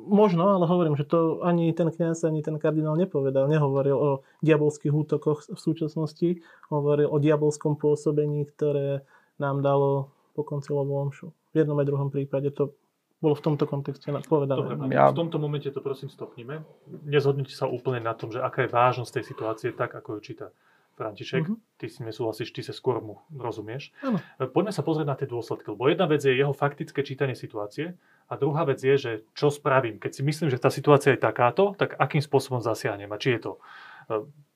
[0.05, 3.49] Možno, ale hovorím, že to ani ten kniaz, ani ten kardinál nepovedal.
[3.49, 4.11] Nehovoril o
[4.45, 6.45] diabolských útokoch v súčasnosti.
[6.69, 9.07] Hovoril o diabolskom pôsobení, ktoré
[9.41, 11.31] nám dalo po koncilovú omšu.
[11.55, 12.75] V jednom aj druhom prípade to
[13.23, 14.77] bolo v tomto kontexte povedané.
[14.77, 15.09] Dobre, ja...
[15.09, 16.61] v tomto momente to prosím stopnime.
[17.09, 20.47] Nezhodnite sa úplne na tom, že aká je vážnosť tej situácie, tak ako ju číta
[20.95, 21.43] František.
[21.49, 21.79] Mm-hmm.
[21.81, 23.91] Ty si nesúhlasíš, ty sa skôr mu rozumieš.
[24.05, 24.23] Ano.
[24.39, 27.99] Poďme sa pozrieť na tie dôsledky, lebo jedna vec je jeho faktické čítanie situácie
[28.31, 29.99] a druhá vec je, že čo spravím.
[29.99, 33.41] Keď si myslím, že tá situácia je takáto, tak akým spôsobom zasiahnem a či je
[33.43, 33.61] to e,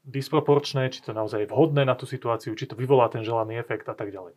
[0.09, 3.85] disproporčné, či to naozaj je vhodné na tú situáciu, či to vyvolá ten želaný efekt
[3.93, 4.33] a tak ďalej.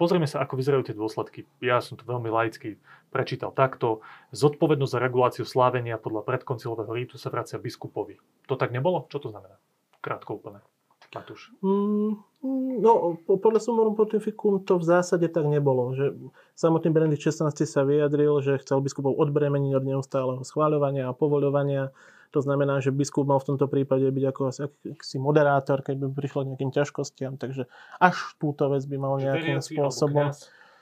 [0.00, 1.44] Pozrieme sa, ako vyzerajú tie dôsledky.
[1.60, 2.80] Ja som to veľmi laicky
[3.12, 4.00] prečítal takto.
[4.32, 8.16] Zodpovednosť za reguláciu slávenia podľa predkoncilového rítu sa vracia biskupovi.
[8.48, 9.04] To tak nebolo?
[9.12, 9.60] Čo to znamená?
[10.00, 10.64] Krátko úplne.
[11.10, 11.50] Matúš.
[11.58, 12.22] Mm,
[12.80, 15.90] no, podľa Sumorum Pontificum to v zásade tak nebolo.
[15.90, 21.90] Že samotný Benedikt XVI sa vyjadril, že chcel biskupov odbremeniť od neustáleho schváľovania a povoľovania
[22.30, 26.06] to znamená, že biskup mal v tomto prípade byť ako asi aký moderátor, keď by
[26.14, 27.34] prišlo nejakým ťažkostiam.
[27.36, 27.66] Takže
[27.98, 30.30] až túto vec by mal nejakým spôsobom...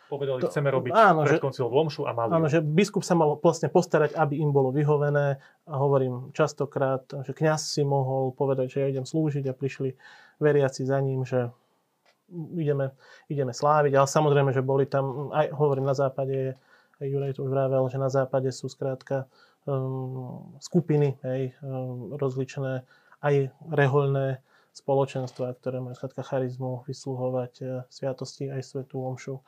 [0.08, 2.32] Povedali, to, chceme robiť áno, pred koncilom omšu a mali.
[2.32, 5.36] Áno, že biskup sa mal vlastne postarať, aby im bolo vyhovené.
[5.68, 9.92] A hovorím častokrát, že kňaz si mohol povedať, že ja idem slúžiť a prišli
[10.40, 11.52] veriaci za ním, že
[12.56, 12.96] ideme,
[13.28, 14.00] ideme sláviť.
[14.00, 16.56] Ale samozrejme, že boli tam, aj hovorím na západe,
[17.04, 19.28] aj Juraj to už vravel, že na západe sú skrátka
[20.62, 22.86] skupiny, hej, um, rozličné
[23.20, 23.34] aj
[23.68, 24.40] rehoľné
[24.72, 29.42] spoločenstva, ktoré majú skrátka charizmu vysluhovať uh, sviatosti aj svetú omšu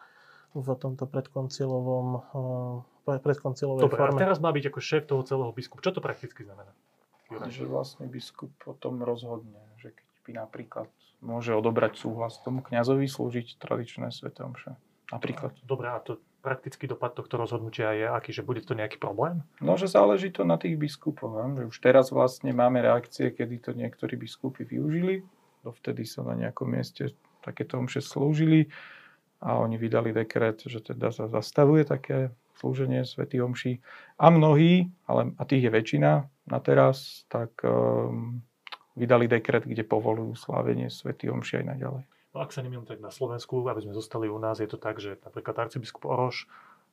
[0.50, 4.18] v tomto predkoncilovom uh, predkoncilovej Dobre, forme.
[4.18, 5.82] a teraz má byť ako šéf toho celého biskup.
[5.82, 6.70] Čo to prakticky znamená?
[7.30, 10.88] Že vlastne biskup potom rozhodne, že keď by napríklad
[11.22, 14.74] môže odobrať súhlas tomu kňazovi slúžiť tradičné sveté omše.
[15.10, 15.54] Napríklad.
[15.66, 19.44] Dobre, a to praktický dopad tohto rozhodnutia je aký, že bude to nejaký problém?
[19.60, 21.36] No, že záleží to na tých biskupoch.
[21.56, 25.22] Že už teraz vlastne máme reakcie, kedy to niektorí biskupy využili.
[25.60, 27.12] Dovtedy sa na nejakom mieste
[27.44, 28.72] takéto omše slúžili
[29.40, 33.80] a oni vydali dekret, že teda sa zastavuje také slúženie Svetý Omši.
[34.20, 38.44] A mnohí, ale, a tých je väčšina na teraz, tak um,
[39.00, 42.04] vydali dekret, kde povolujú slávenie Svetý Omši aj naďalej.
[42.30, 45.02] No ak sa nemýlim, tak na Slovensku, aby sme zostali u nás, je to tak,
[45.02, 46.46] že napríklad arcibiskup Oroš,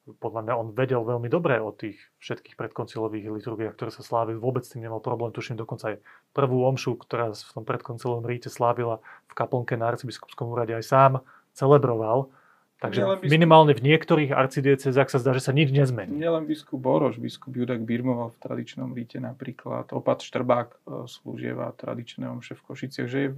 [0.07, 4.39] podľa mňa on vedel veľmi dobre o tých všetkých predkoncilových liturgiách, ktoré sa slávili.
[4.39, 5.35] Vôbec s tým nemal problém.
[5.35, 5.95] Tuším dokonca aj
[6.31, 11.13] prvú omšu, ktorá v tom predkoncilovom ríte slávila v kaplnke na arcibiskupskom úrade aj sám
[11.51, 12.31] celebroval.
[12.77, 13.33] Takže biskup...
[13.33, 16.13] minimálne v niektorých arcidiecezách sa zdá, že sa nič nezmení.
[16.13, 22.29] Nielen biskup Boroš, biskup Judek Birmoval v tradičnom ríte napríklad, opat Štrbák e, slúžieva tradičné
[22.29, 23.29] omše v Košiciach, že je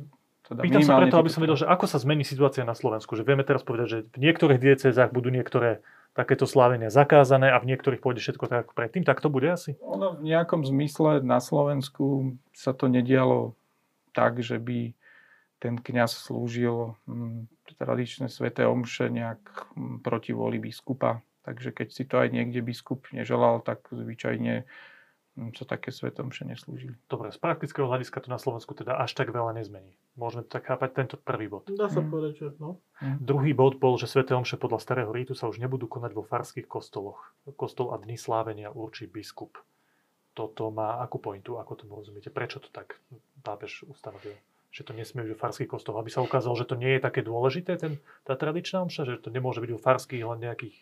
[0.49, 3.13] teda Pýtam sa preto, aby som vedel, že ako sa zmení situácia na Slovensku.
[3.13, 5.85] Že vieme teraz povedať, že v niektorých diecezách budú niektoré
[6.17, 9.05] takéto slávenia zakázané a v niektorých pôjde všetko tak ako predtým.
[9.05, 9.77] Tak to bude asi?
[9.85, 13.53] Ono v nejakom zmysle na Slovensku sa to nedialo
[14.17, 14.97] tak, že by
[15.61, 17.45] ten kňaz slúžil hm,
[17.77, 19.39] tradičné sveté omše nejak
[19.77, 21.21] hm, proti voli biskupa.
[21.45, 24.65] Takže keď si to aj niekde biskup neželal, tak zvyčajne
[25.35, 26.99] sa také svetom še neslúžili.
[27.07, 29.95] Dobre, z praktického hľadiska to na Slovensku teda až tak veľa nezmení.
[30.19, 31.63] Môžeme tak chápať tento prvý bod.
[31.71, 32.09] Dá sa mm.
[32.11, 32.83] povedať, že no.
[32.99, 33.17] Mm.
[33.23, 36.67] Druhý bod bol, že sveté omše podľa starého rítu sa už nebudú konať vo farských
[36.67, 37.23] kostoloch.
[37.55, 39.55] Kostol a dny slávenia určí biskup.
[40.39, 42.31] toto má akú pointu, ako tomu rozumiete?
[42.31, 42.95] Prečo to tak
[43.43, 44.35] pápež ustanovil?
[44.71, 47.25] Že to nesmie byť v farských kostoloch, aby sa ukázalo, že to nie je také
[47.25, 50.77] dôležité, ten, tá tradičná omša, že to nemôže byť u farských, len nejakých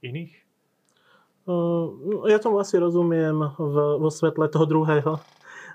[0.00, 0.45] iných?
[1.46, 3.38] Uh, ja tomu asi rozumiem
[4.02, 5.12] vo svetle toho druhého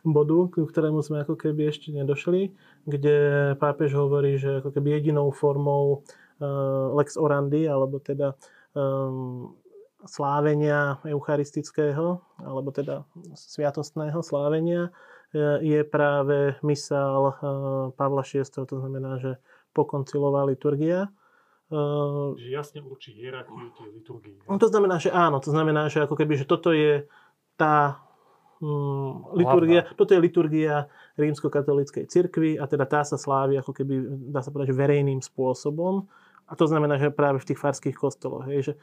[0.04, 2.52] bodu, k ktorému sme ako keby ešte nedošli,
[2.84, 3.18] kde
[3.56, 8.36] pápež hovorí, že ako keby jedinou formou uh, lex orandi, alebo teda
[8.76, 9.56] um,
[10.04, 13.06] slávenia eucharistického, alebo teda
[13.38, 14.90] sviatostného slávenia,
[15.62, 17.40] je práve mysál
[17.96, 19.40] Pavla VI, to znamená, že
[19.72, 21.08] pokoncilová liturgia.
[22.36, 24.36] Že jasne určí hierarchiu tej liturgie.
[24.44, 27.08] No, to znamená, že áno, to znamená, že ako keby, že toto je
[27.56, 28.04] tá
[28.60, 29.96] hm, liturgia, Hlavná.
[29.96, 30.76] toto je liturgia
[31.16, 33.94] rímsko-katolíckej cirkvi a teda tá sa slávi ako keby,
[34.36, 36.12] dá sa povedať, verejným spôsobom.
[36.52, 38.44] A to znamená, že práve v tých farských kostoloch.
[38.52, 38.74] Hej, že,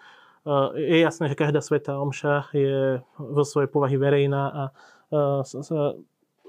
[0.49, 4.62] uh, je jasné, že každá svetá omša je vo svojej povahy verejná a
[5.12, 5.93] uh, sa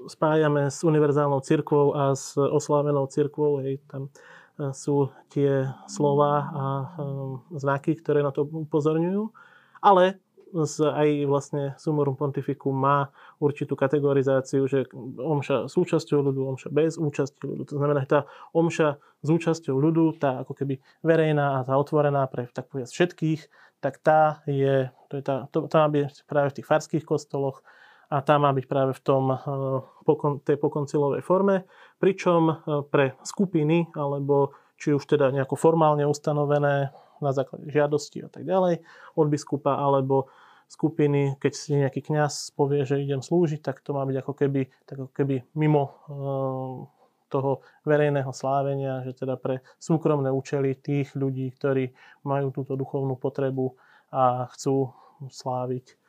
[0.08, 3.60] spájame s univerzálnou cirkvou a s oslávenou cirkvou.
[3.60, 4.08] Hej, tam
[4.76, 6.64] sú tie slova a
[7.00, 9.32] um, znaky, ktoré na to upozorňujú.
[9.80, 10.20] Ale
[10.82, 17.38] aj vlastne Sumorum Pontificum má určitú kategorizáciu, že omša s účasťou ľudu, omša bez účasti
[17.46, 17.62] ľudu.
[17.70, 22.26] To znamená, že tá omša s účasťou ľudu, tá ako keby verejná a tá otvorená
[22.26, 23.40] pre tak povedať všetkých,
[23.80, 27.64] tak tá je, to je tá, to, tá byť práve v tých farských kostoloch
[28.10, 31.64] a tá má byť práve v tom, eh, tej pokoncilovej forme.
[32.02, 32.56] Pričom eh,
[32.90, 36.90] pre skupiny alebo či už teda nejako formálne ustanovené
[37.20, 38.80] na základe žiadosti a tak ďalej
[39.14, 40.32] od biskupa, alebo
[40.70, 44.62] skupiny, keď si nejaký kňaz povie, že idem slúžiť, tak to má byť ako keby,
[44.88, 45.92] tak ako keby mimo e,
[47.28, 51.92] toho verejného slávenia, že teda pre súkromné účely tých ľudí, ktorí
[52.24, 53.76] majú túto duchovnú potrebu
[54.14, 54.94] a chcú
[55.28, 55.99] sláviť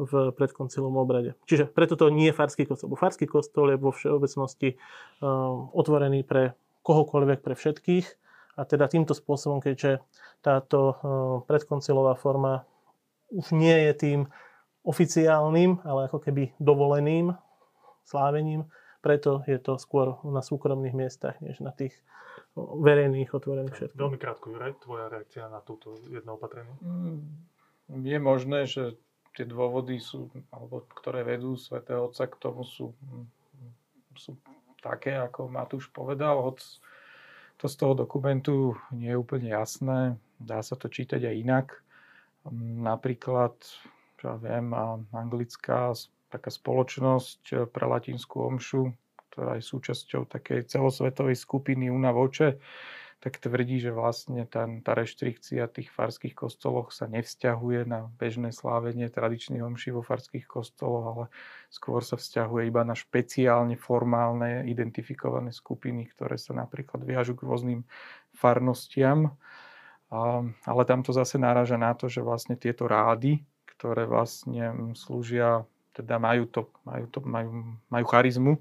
[0.00, 1.36] v predkoncilom obrade.
[1.44, 2.96] Čiže preto to nie je farský kostol.
[2.96, 4.76] Farský kostol je vo všeobecnosti e,
[5.76, 8.06] otvorený pre kohokoľvek, pre všetkých
[8.60, 10.04] a teda týmto spôsobom, keďže
[10.44, 10.96] táto eh,
[11.48, 12.68] predkoncilová forma
[13.30, 14.20] už nie je tým
[14.82, 17.36] oficiálnym, ale ako keby dovoleným
[18.02, 18.66] slávením,
[19.04, 21.94] preto je to skôr na súkromných miestach, než na tých
[22.58, 24.00] verejných, otvorených všetkých.
[24.00, 26.74] Veľmi krátko, Juraj, tvoja reakcia na túto jedno opatrenie?
[26.82, 28.98] Mm, je možné, že
[29.36, 32.90] tie dôvody sú, alebo ktoré vedú svätého Otca k tomu sú,
[34.18, 34.34] sú
[34.82, 36.60] také, ako Matúš povedal, hoď
[37.60, 40.16] to z toho dokumentu nie je úplne jasné.
[40.40, 41.66] Dá sa to čítať aj inak.
[42.80, 43.52] Napríklad,
[44.24, 44.72] ja viem,
[45.12, 45.92] anglická
[46.32, 48.96] taká spoločnosť pre latinskú omšu,
[49.30, 52.56] ktorá je súčasťou takej celosvetovej skupiny Una Voce,
[53.20, 59.12] tak tvrdí, že vlastne tá, tá reštrikcia tých farských kostoloch sa nevzťahuje na bežné slávenie
[59.12, 61.24] tradičných homší vo farských kostoloch, ale
[61.68, 67.80] skôr sa vzťahuje iba na špeciálne formálne identifikované skupiny, ktoré sa napríklad viažu k rôznym
[68.32, 69.36] farnostiam.
[70.08, 73.44] A, ale tam to zase náraža na to, že vlastne tieto rády,
[73.76, 77.50] ktoré vlastne slúžia, teda majú, to, majú, to, majú,
[77.92, 78.52] majú charizmu,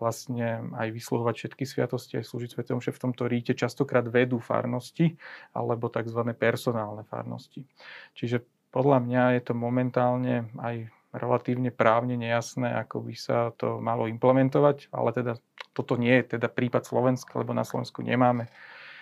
[0.00, 5.20] vlastne aj vysluhovať všetky sviatosti, aj slúžiť Svetom, že v tomto ríte častokrát vedú farnosti
[5.52, 6.24] alebo tzv.
[6.32, 7.68] personálne farnosti.
[8.16, 8.42] Čiže
[8.72, 14.94] podľa mňa je to momentálne aj relatívne právne nejasné, ako by sa to malo implementovať,
[14.94, 15.32] ale teda
[15.74, 18.46] toto nie je teda prípad Slovenska, lebo na Slovensku nemáme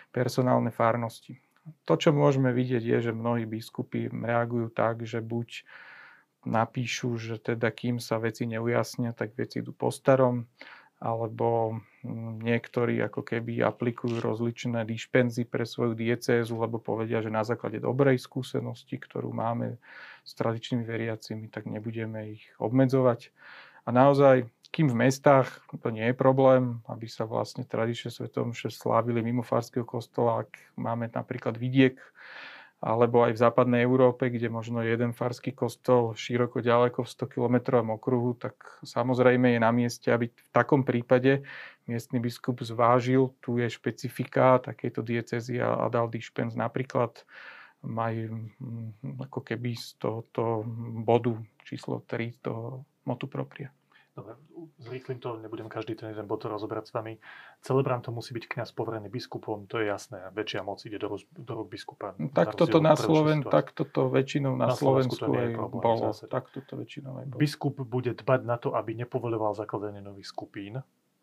[0.09, 1.36] personálne farnosti.
[1.84, 5.68] To, čo môžeme vidieť, je, že mnohí biskupy reagujú tak, že buď
[6.49, 10.49] napíšu, že teda kým sa veci neujasnia, tak veci idú po starom,
[10.99, 17.46] alebo mm, niektorí ako keby aplikujú rozličné dišpenzy pre svoju diecézu, lebo povedia, že na
[17.46, 19.78] základe dobrej skúsenosti, ktorú máme
[20.26, 23.30] s tradičnými veriacimi, tak nebudeme ich obmedzovať.
[23.86, 25.49] A naozaj, kým v mestách
[25.80, 31.09] to nie je problém, aby sa vlastne tradične svetom slávili mimo farského kostola, ak máme
[31.09, 31.96] napríklad vidiek,
[32.79, 37.57] alebo aj v západnej Európe, kde možno jeden farský kostol široko ďaleko v 100 km
[37.83, 38.55] okruhu, tak
[38.87, 41.43] samozrejme je na mieste, aby v takom prípade
[41.91, 47.18] miestny biskup zvážil, tu je špecifika takejto diecezy a dal dišpens napríklad
[47.83, 50.66] majú mm, ako keby z tohoto
[51.03, 53.70] bodu číslo 3 toho motu propria.
[54.19, 54.35] Dobre,
[54.83, 57.14] zrýchlim to, nebudem každý ten jeden bod rozobrať s vami.
[57.62, 60.19] Celebrant to musí byť kňaz poverený biskupom, to je jasné.
[60.35, 62.19] Väčšia moc ide do, roz, do rúk biskupa.
[62.35, 66.11] Tak toto na Sloven, tak toto väčšinou na, na Slovensku, Slovensku aj problém, bolo.
[66.11, 67.39] Tak toto väčšinou aj bolo.
[67.39, 70.83] Biskup bude dbať na to, aby nepovoľoval zakladanie nových skupín.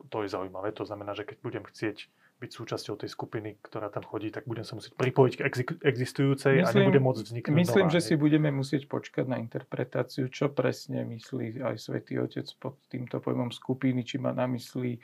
[0.09, 0.71] To je zaujímavé.
[0.75, 4.67] To znamená, že keď budem chcieť byť súčasťou tej skupiny, ktorá tam chodí, tak budem
[4.67, 5.43] sa musieť pripojiť k
[5.87, 10.27] existujúcej myslím, a nebude môcť vzniknúť Myslím, nová, že si budeme musieť počkať na interpretáciu,
[10.27, 14.99] čo presne myslí aj Svetý Otec pod týmto pojmom skupiny, či má na mysli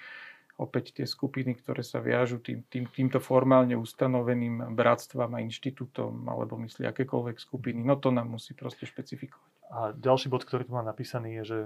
[0.59, 6.59] opäť tie skupiny, ktoré sa viažu tým, tým, týmto formálne ustanoveným bratstvom a inštitútom, alebo
[6.59, 7.79] myslí akékoľvek skupiny.
[7.79, 9.60] No to nám musí proste špecifikovať.
[9.71, 11.59] A ďalší bod, ktorý tu mám napísaný, je, že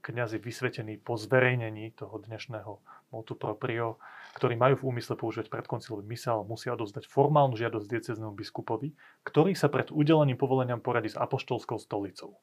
[0.00, 2.80] kňaz je vysvetený po zverejnení toho dnešného
[3.12, 4.00] motu proprio,
[4.32, 8.96] ktorí majú v úmysle používať predkoncilový mysel, musia odozdať formálnu žiadosť dieceznému biskupovi,
[9.28, 12.40] ktorý sa pred udelením povolenia poradí s apoštolskou stolicou.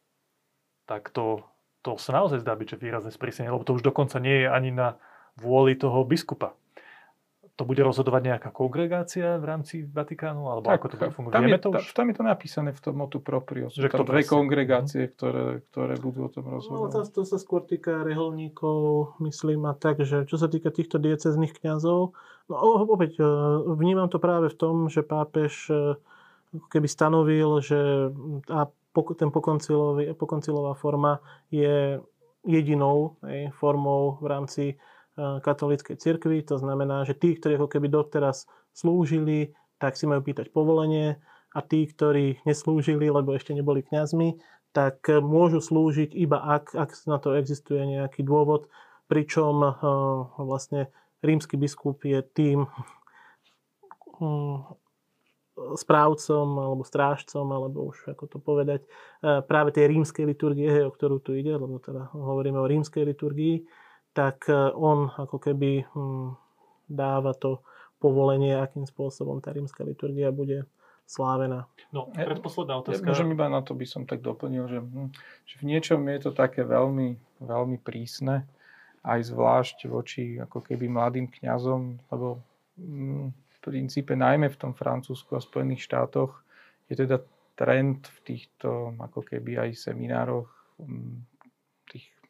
[0.86, 1.42] Tak to,
[1.82, 4.70] to sa naozaj zdá byť, že výrazné sprísnenie, lebo to už dokonca nie je ani
[4.70, 5.02] na
[5.34, 6.54] vôli toho biskupa.
[7.58, 10.46] To bude rozhodovať nejaká kongregácia v rámci Vatikánu?
[10.46, 11.34] Alebo tak, ako to bude fungovať?
[11.34, 11.86] Tam, je, to už?
[11.90, 13.66] tam je to napísané v tom motu proprio.
[13.74, 16.90] Že tam dve kongregácie, ktoré, ktoré budú o tom no, rozhodovať.
[16.94, 21.02] No, to, to sa skôr týka reholníkov, myslím, a tak, že čo sa týka týchto
[21.02, 22.14] diecezných kňazov,
[22.46, 22.56] no
[22.86, 23.26] opäť e,
[23.74, 25.98] vnímam to práve v tom, že pápež e,
[26.70, 28.14] keby stanovil, že
[28.46, 28.70] tá,
[29.18, 29.30] ten
[30.14, 31.98] pokoncilová forma je
[32.48, 33.20] jedinou
[33.60, 34.64] formou v rámci
[35.18, 36.46] katolíckej cirkvi.
[36.46, 38.46] To znamená, že tí, ktorí ako keby doteraz
[38.78, 41.18] slúžili, tak si majú pýtať povolenie
[41.54, 44.38] a tí, ktorí neslúžili, lebo ešte neboli kňazmi,
[44.78, 48.70] tak môžu slúžiť iba ak, ak na to existuje nejaký dôvod,
[49.10, 49.74] pričom uh,
[50.38, 50.94] vlastne
[51.26, 52.70] rímsky biskup je tým
[54.22, 54.62] um,
[55.58, 58.86] správcom alebo strážcom, alebo už ako to povedať,
[59.26, 63.66] uh, práve tej rímskej liturgie, o ktorú tu ide, lebo teda hovoríme o rímskej liturgii,
[64.18, 66.34] tak e, on ako keby hm,
[66.90, 67.62] dáva to
[68.02, 70.66] povolenie, akým spôsobom tá rímska liturgia bude
[71.06, 71.70] slávená.
[71.94, 73.06] No, predposledná otázka.
[73.06, 75.14] Ja, môžem iba na to by som tak doplnil, že, hm,
[75.46, 77.14] že v niečom je to také veľmi,
[77.46, 78.50] veľmi prísne,
[79.06, 82.42] aj zvlášť voči ako keby mladým kňazom, lebo
[82.82, 86.42] hm, v princípe najmä v tom Francúzsku a Spojených štátoch
[86.90, 87.22] je teda
[87.54, 90.50] trend v týchto ako keby aj seminároch
[90.82, 91.37] hm,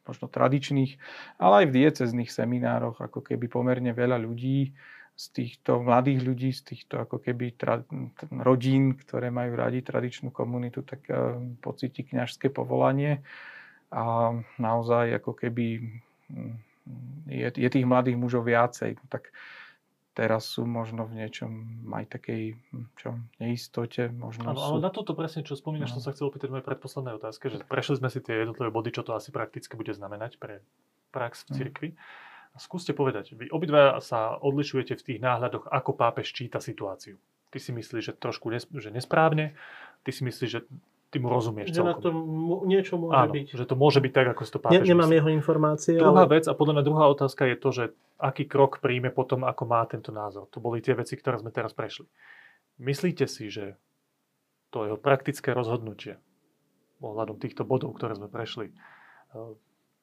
[0.08, 0.96] možno tradičných,
[1.38, 4.72] ale aj v diecezných seminároch, ako keby pomerne veľa ľudí,
[5.18, 7.82] z týchto mladých ľudí, z týchto ako keby tra,
[8.30, 13.26] rodín, ktoré majú radi tradičnú komunitu, tak uh, pocíti kňažské povolanie
[13.90, 15.82] a naozaj ako keby
[16.30, 16.54] hm,
[17.34, 18.94] je, je tých mladých mužov viacej.
[18.94, 19.34] No, tak
[20.18, 21.52] teraz sú možno v niečom
[21.94, 24.10] aj takej hm, čo, neistote.
[24.10, 24.66] Možno ano, sú...
[24.66, 26.02] ale na toto presne, čo spomínaš, no.
[26.02, 29.06] som sa chcel opýtať moje predposledné otázke, že prešli sme si tie jednotlivé body, čo
[29.06, 30.66] to asi prakticky bude znamenať pre
[31.14, 31.56] prax v hm.
[31.62, 31.90] cirkvi.
[32.52, 37.22] A skúste povedať, vy obidva sa odlišujete v tých náhľadoch, ako pápež číta situáciu.
[37.54, 39.54] Ty si myslíš, že trošku nes- že nesprávne,
[40.02, 40.66] ty si myslíš, že
[41.08, 41.88] ty mu rozumieš že celkom.
[41.88, 42.10] na to
[42.68, 43.48] niečo môže Áno, byť.
[43.56, 45.18] že to môže byť tak, ako si to pápež ne, Nemám myslí.
[45.20, 45.96] jeho informácie.
[45.96, 46.34] Druhá ale...
[46.40, 47.84] vec a podľa mňa druhá otázka je to, že
[48.20, 50.52] aký krok príjme potom, ako má tento názor.
[50.52, 52.12] To boli tie veci, ktoré sme teraz prešli.
[52.78, 53.80] Myslíte si, že
[54.70, 56.20] to jeho praktické rozhodnutie
[57.00, 59.54] ohľadom týchto bodov, ktoré sme prešli, eh,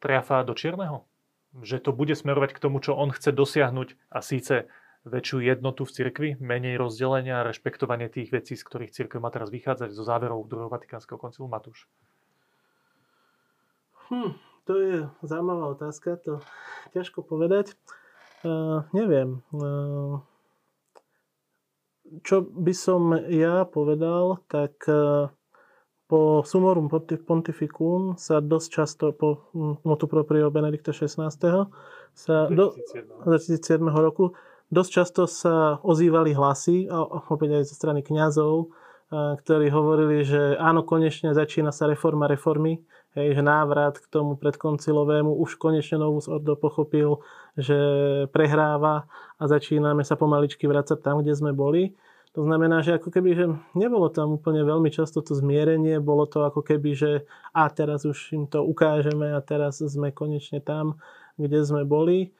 [0.01, 1.05] triafá do čierneho?
[1.55, 4.67] Že to bude smerovať k tomu, čo on chce dosiahnuť a síce
[5.05, 9.53] väčšiu jednotu v cirkvi, menej rozdelenia a rešpektovanie tých vecí, z ktorých cirkev má teraz
[9.53, 11.85] vychádzať zo záverov druhého Vatikánskeho koncilu Matúš?
[14.09, 14.33] Hm,
[14.65, 16.41] to je zaujímavá otázka, to
[16.97, 17.77] ťažko povedať.
[18.45, 19.45] Uh, neviem.
[19.53, 20.21] Uh,
[22.25, 25.33] čo by som ja povedal, tak uh,
[26.05, 26.93] po Sumorum
[27.25, 29.49] Pontificum sa dosť často, po
[29.85, 31.33] motu proprio Benedikta XVI,
[32.13, 32.53] sa 2007.
[32.53, 32.77] do
[33.25, 34.37] 2007 roku
[34.73, 36.89] Dosť často sa ozývali hlasy,
[37.29, 38.73] opäť aj zo strany kňazov,
[39.13, 42.83] ktorí hovorili, že áno, konečne začína sa reforma reformy,
[43.15, 47.23] hej, že návrat k tomu predkoncilovému, už konečne Novus Ordo pochopil,
[47.55, 47.77] že
[48.35, 49.07] prehráva
[49.39, 51.95] a začíname sa pomaličky vrácať tam, kde sme boli.
[52.35, 53.47] To znamená, že ako keby, že
[53.79, 57.23] nebolo tam úplne veľmi často to zmierenie, bolo to ako keby, že
[57.55, 60.99] a teraz už im to ukážeme a teraz sme konečne tam,
[61.39, 62.35] kde sme boli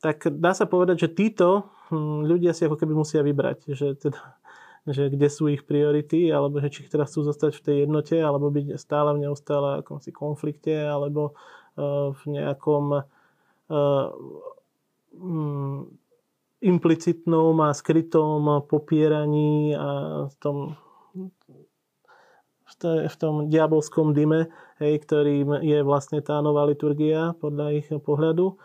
[0.00, 4.20] tak dá sa povedať, že títo hm, ľudia si ako keby musia vybrať, že, teda,
[4.88, 8.48] že kde sú ich priority, alebo že či teraz chcú zostať v tej jednote, alebo
[8.48, 11.36] byť stále v neustále akomsi konflikte, alebo
[11.76, 14.08] uh, v nejakom uh,
[15.20, 15.84] um,
[16.60, 20.56] implicitnom a skrytom popieraní a v tom,
[22.84, 24.48] v tom diabolskom dyme,
[24.80, 28.60] hej, ktorým je vlastne tá nová liturgia podľa ich pohľadu.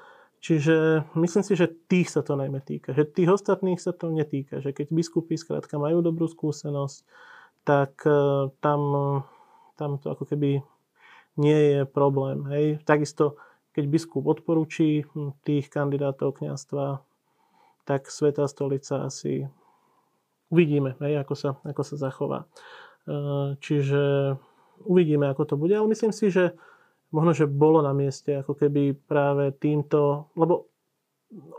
[0.45, 2.93] Čiže myslím si, že tých sa to najmä týka.
[2.93, 4.61] Že tých ostatných sa to netýka.
[4.61, 7.01] Že keď biskupy skrátka majú dobrú skúsenosť,
[7.65, 8.81] tak e, tam,
[9.73, 10.61] tam to ako keby
[11.41, 12.45] nie je problém.
[12.45, 12.85] Hej.
[12.85, 13.41] Takisto
[13.73, 17.01] keď biskup odporúči hm, tých kandidátov kňastva,
[17.83, 19.49] tak Svetá stolica asi
[20.53, 22.39] uvidíme, hej, ako, sa, ako sa zachová.
[22.45, 22.47] E,
[23.59, 24.37] čiže
[24.85, 26.53] uvidíme, ako to bude, ale myslím si, že
[27.11, 30.69] možno, že bolo na mieste ako keby práve týmto, lebo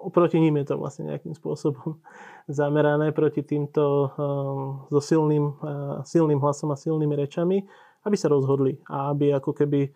[0.01, 1.99] oproti ním je to vlastne nejakým spôsobom
[2.49, 7.66] zamerané proti týmto um, so silným, uh, silným hlasom a silnými rečami,
[8.07, 9.90] aby sa rozhodli a aby ako keby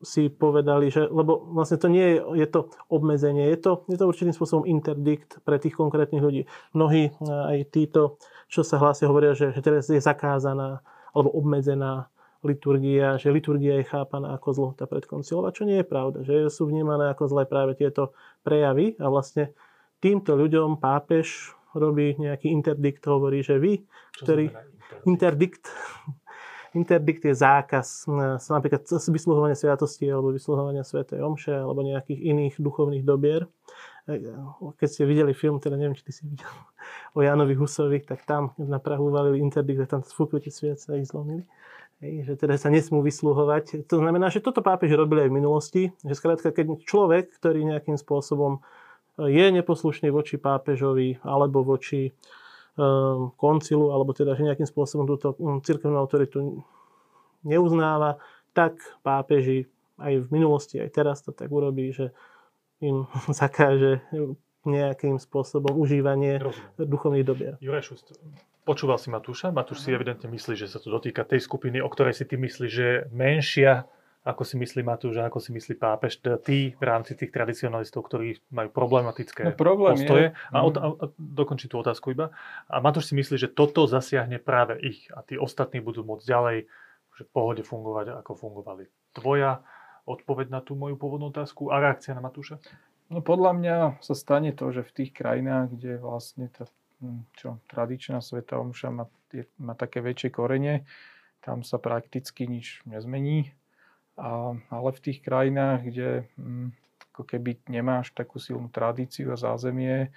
[0.00, 4.08] si povedali, že, lebo vlastne to nie je, je to obmedzenie, je to, je to
[4.08, 6.48] určitým spôsobom interdikt pre tých konkrétnych ľudí.
[6.72, 8.16] Mnohí aj títo,
[8.48, 10.80] čo sa hlásia, hovoria, že, že teraz je zakázaná
[11.12, 12.08] alebo obmedzená
[12.40, 17.12] liturgia, že liturgia je chápaná ako zlota predkoncilová, čo nie je pravda, že sú vnímané
[17.12, 19.52] ako zlé práve tieto prejavy a vlastne
[20.00, 23.84] týmto ľuďom pápež robí nejaký interdikt, hovorí, že vy,
[24.16, 24.44] čo ktorý...
[25.06, 25.70] Interdikt?
[26.74, 28.06] interdikt je zákaz
[28.50, 33.50] napríklad vysluhovania sviatosti alebo vysluhovania svätej omše alebo nejakých iných duchovných dobier.
[34.06, 34.22] E,
[34.78, 36.50] keď ste videli film, teda neviem, či ty si videl,
[37.16, 40.98] o Jánovi Husovi, tak tam na Prahu uvalili interdikt a tam sfúkli tie sviece a
[40.98, 41.42] ich zlomili.
[42.00, 43.84] Hej, že teda sa nesmú vysluhovať.
[43.84, 48.00] To znamená, že toto pápež robili aj v minulosti, že skrátka, keď človek, ktorý nejakým
[48.00, 48.56] spôsobom
[49.20, 52.16] e, je neposlušný voči pápežovi alebo voči
[52.80, 56.64] um, koncilu, alebo teda, že nejakým spôsobom túto um, cirkevnú autoritu
[57.44, 58.16] neuznáva,
[58.56, 59.68] tak pápeži
[60.00, 62.16] aj v minulosti, aj teraz to tak urobí, že
[62.80, 64.00] im zakáže
[64.64, 66.88] nejakým spôsobom užívanie Rozumiem.
[66.88, 67.54] duchovných dobier.
[67.60, 68.16] Juraj Šust,
[68.64, 69.50] Počúval si Matúša?
[69.50, 72.70] Matúš si evidentne myslí, že sa to dotýka tej skupiny, o ktorej si ty myslíš,
[72.70, 73.88] že je menšia,
[74.20, 78.04] ako si myslí Matúš a ako si myslí pápež, teda tí v rámci tých tradicionalistov,
[78.04, 80.36] ktorí majú problematické no, problém postoje.
[80.36, 80.52] Je.
[80.52, 82.28] A, od, a, a dokončí tú otázku iba.
[82.68, 86.58] A Matúš si myslí, že toto zasiahne práve ich a tí ostatní budú môcť ďalej
[87.20, 88.88] že v pohode fungovať, ako fungovali.
[89.12, 89.60] Tvoja
[90.08, 92.56] odpoveď na tú moju pôvodnú otázku a reakcia na Matúša?
[93.12, 96.64] No podľa mňa sa stane to, že v tých krajinách, kde vlastne tá
[97.36, 100.84] čo tradičná sveta omša má, je, má také väčšie korene,
[101.40, 103.56] tam sa prakticky nič nezmení.
[104.20, 106.76] A, ale v tých krajinách, kde hm,
[107.12, 110.12] ako keby nemáš takú silnú tradíciu a zázemie,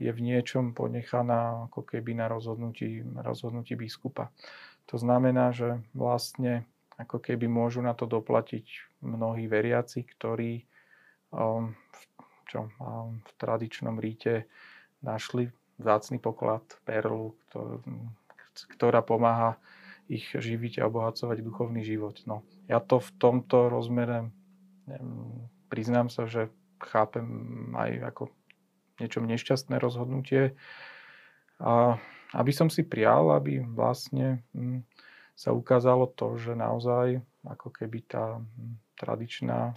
[0.00, 4.32] je v niečom ponechaná ako keby na rozhodnutí, rozhodnutí biskupa.
[4.90, 6.66] To znamená, že vlastne
[6.98, 10.64] ako keby môžu na to doplatiť mnohí veriaci, ktorí
[11.30, 12.02] um, v,
[12.50, 14.50] čo, um, v tradičnom ríte
[15.02, 15.50] našli
[15.82, 17.34] vzácný poklad, perlu,
[18.78, 19.58] ktorá pomáha
[20.06, 22.22] ich živiť a obohacovať duchovný život.
[22.24, 24.30] No, ja to v tomto rozmere
[24.86, 26.50] neviem, priznám sa, že
[26.82, 27.26] chápem
[27.78, 28.22] aj ako
[28.98, 30.54] niečo nešťastné rozhodnutie.
[31.62, 31.96] A
[32.34, 34.82] aby som si prial, aby vlastne hm,
[35.38, 39.74] sa ukázalo to, že naozaj ako keby tá hm, tradičná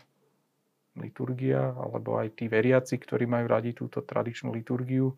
[0.95, 5.11] liturgia, alebo aj tí veriaci, ktorí majú radi túto tradičnú liturgiu,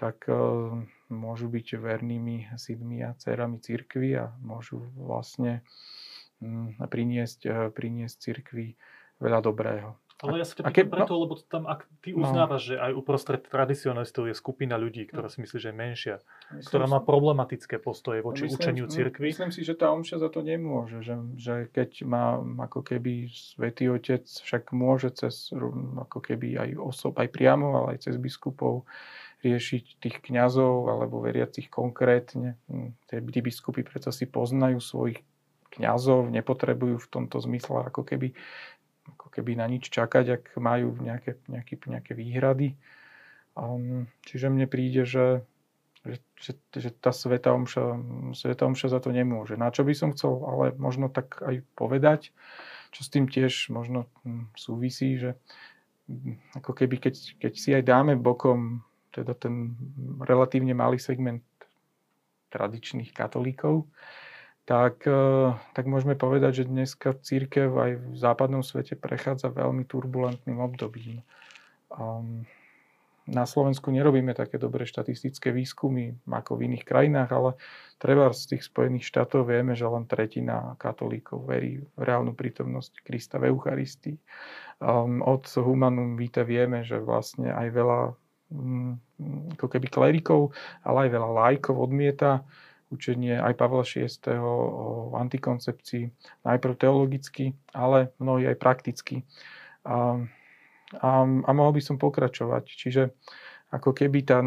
[0.00, 0.34] tak e,
[1.12, 5.60] môžu byť vernými synmi a dcerami cirkvi a môžu vlastne
[6.40, 8.80] mm, priniesť, e, priniesť cirkvi
[9.20, 10.00] veľa dobrého.
[10.20, 12.28] Ale ja sa ťa pýtam preto, no, lebo tam, ak ty no.
[12.28, 16.16] uznávaš, no, že aj uprostred tradicionalistov je skupina ľudí, ktorá si myslí, že je menšia,
[16.20, 19.32] myslím ktorá má problematické postoje voči myslím, učeniu cirkvi.
[19.32, 22.36] Myslím si, že tá omša za to nemôže, že, že keď má
[22.68, 25.56] ako keby Svetý Otec, však môže cez
[25.96, 28.84] ako keby aj osob, aj priamo, ale aj cez biskupov
[29.40, 32.60] riešiť tých kňazov alebo veriacich konkrétne.
[32.68, 35.20] Hm, tí biskupy predsa si poznajú svojich
[35.70, 38.34] kňazov, nepotrebujú v tomto zmysle ako keby,
[39.16, 42.74] ako keby na nič čakať, ak majú nejaké, nejaké, nejaké výhrady.
[44.26, 45.46] Čiže mne príde, že,
[46.02, 47.84] že, že, že tá Sveta Omša,
[48.34, 49.54] Sveta Omša za to nemôže.
[49.54, 52.34] Na čo by som chcel ale možno tak aj povedať,
[52.90, 55.38] čo s tým tiež možno hm, súvisí, že
[56.10, 58.82] hm, ako keby keď, keď si aj dáme bokom
[59.14, 59.74] teda ten
[60.22, 61.42] relatívne malý segment
[62.50, 63.86] tradičných katolíkov,
[64.66, 70.58] tak, e, tak môžeme povedať, že dneska církev aj v západnom svete prechádza veľmi turbulentným
[70.62, 71.22] obdobím.
[73.30, 77.50] Na Slovensku nerobíme také dobré štatistické výskumy ako v iných krajinách, ale
[78.02, 83.38] treba z tých Spojených štátov vieme, že len tretina katolíkov verí v reálnu prítomnosť Krista
[83.38, 84.18] v Eucharistii.
[85.22, 88.00] Od Humanum Vitae vieme, že vlastne aj veľa
[89.54, 90.50] ako keby klerikov,
[90.82, 92.42] ale aj veľa lajkov odmieta
[92.90, 94.10] učenie aj Pavla VI.
[94.42, 96.10] o antikoncepcii,
[96.42, 99.22] najprv teologicky, ale mnohí aj prakticky.
[99.86, 100.18] A,
[100.98, 102.64] a, a mohol by som pokračovať.
[102.66, 103.02] Čiže
[103.70, 104.42] ako keby tá,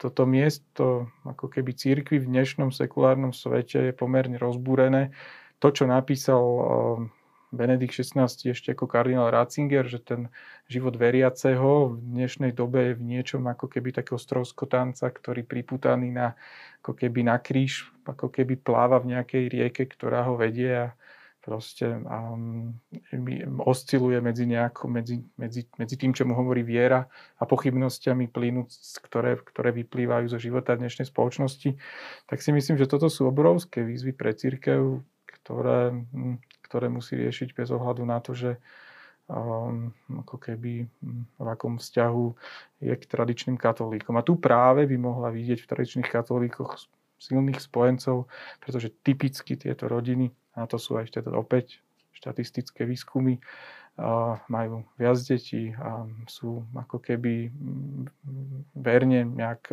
[0.00, 5.12] toto miesto ako keby církvy v dnešnom sekulárnom svete je pomerne rozbúrené.
[5.60, 6.40] To, čo napísal
[7.54, 10.28] Benedikt XVI ešte ako kardinál Ratzinger, že ten
[10.66, 16.34] život veriaceho v dnešnej dobe je v niečom ako keby takého stroskotanca, ktorý priputaný na,
[16.82, 20.98] ako keby na kríž, ako keby pláva v nejakej rieke, ktorá ho vedie a
[21.44, 22.72] proste um,
[23.68, 27.04] osciluje medzi, nejako, medzi, medzi, medzi tým, čo mu hovorí viera
[27.36, 28.64] a pochybnosťami plínu,
[29.04, 31.76] ktoré, ktoré vyplývajú zo života dnešnej spoločnosti,
[32.24, 35.04] tak si myslím, že toto sú obrovské výzvy pre církev,
[35.44, 36.40] ktoré, hm,
[36.74, 38.58] ktoré musí riešiť bez ohľadu na to, že
[39.30, 42.26] um, ako keby hm, v akom vzťahu
[42.82, 44.18] je k tradičným katolíkom.
[44.18, 46.82] A tu práve by mohla vidieť v tradičných katolíkoch
[47.22, 48.26] silných spojencov,
[48.58, 51.78] pretože typicky tieto rodiny a to sú aj teda opäť
[52.14, 53.38] štatistické výskumy,
[54.50, 58.10] majú viac detí a sú ako keby mm,
[58.74, 59.70] verne nejak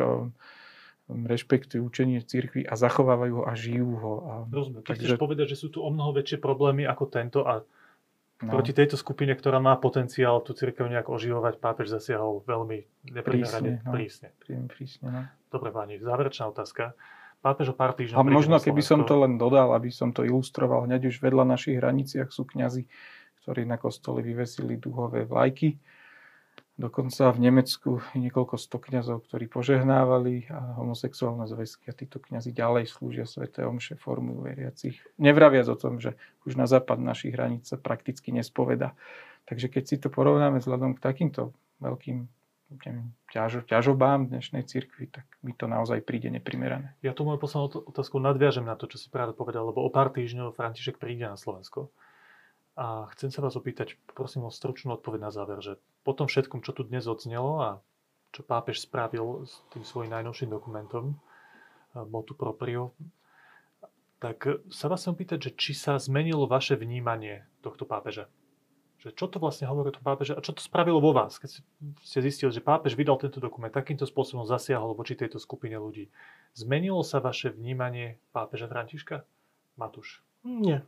[1.10, 4.12] rešpektujú učenie cirkvi a zachovávajú ho a žijú ho.
[4.22, 4.82] A, Rozumiem.
[4.86, 5.14] Takže...
[5.14, 7.60] Chceš povedať, že sú tu o mnoho väčšie problémy ako tento a
[8.40, 8.50] no.
[8.50, 14.30] proti tejto skupine, ktorá má potenciál tú cirkev nejak oživovať, pápež zasiahol veľmi neprimerane prísne.
[14.38, 14.68] prísne.
[14.70, 15.22] prísne no.
[15.52, 16.96] Dobre, pani, záverečná otázka
[17.42, 18.22] pápež o pár týždňov.
[18.22, 21.82] A možno keby som to len dodal, aby som to ilustroval, hneď už vedľa našich
[21.82, 22.86] hraniciach sú kňazi,
[23.42, 25.74] ktorí na kostole vyvesili duhové vlajky.
[26.80, 32.48] Dokonca v Nemecku je niekoľko sto kňazov, ktorí požehnávali a homosexuálne zväzky a títo kňazi
[32.48, 34.96] ďalej slúžia sveté omše formu veriacich.
[35.20, 36.16] Nevraviac o tom, že
[36.48, 38.96] už na západ našich hraníc sa prakticky nespoveda.
[39.44, 41.52] Takže keď si to porovnáme vzhľadom k takýmto
[41.84, 42.24] veľkým
[43.28, 46.96] ťažo, ťažobám dnešnej cirkvi, tak mi to naozaj príde neprimerané.
[47.04, 50.08] Ja tu moju poslednú otázku nadviažem na to, čo si práve povedal, lebo o pár
[50.08, 51.92] týždňov František príde na Slovensko.
[52.82, 56.66] A chcem sa vás opýtať, prosím o stručnú odpoveď na záver, že po tom všetkom,
[56.66, 57.70] čo tu dnes odznelo a
[58.34, 61.14] čo pápež spravil s tým svojím najnovším dokumentom,
[61.94, 62.90] Motu Proprio,
[64.18, 68.26] tak sa vás chcem pýtať, že či sa zmenilo vaše vnímanie tohto pápeža?
[69.02, 71.58] že čo to vlastne hovorí o tom pápeže a čo to spravilo vo vás, keď
[72.06, 76.06] ste zistili, že pápež vydal tento dokument, takýmto spôsobom zasiahol voči tejto skupine ľudí.
[76.54, 79.26] Zmenilo sa vaše vnímanie pápeža Františka?
[79.74, 80.22] Matúš?
[80.46, 80.86] Nie.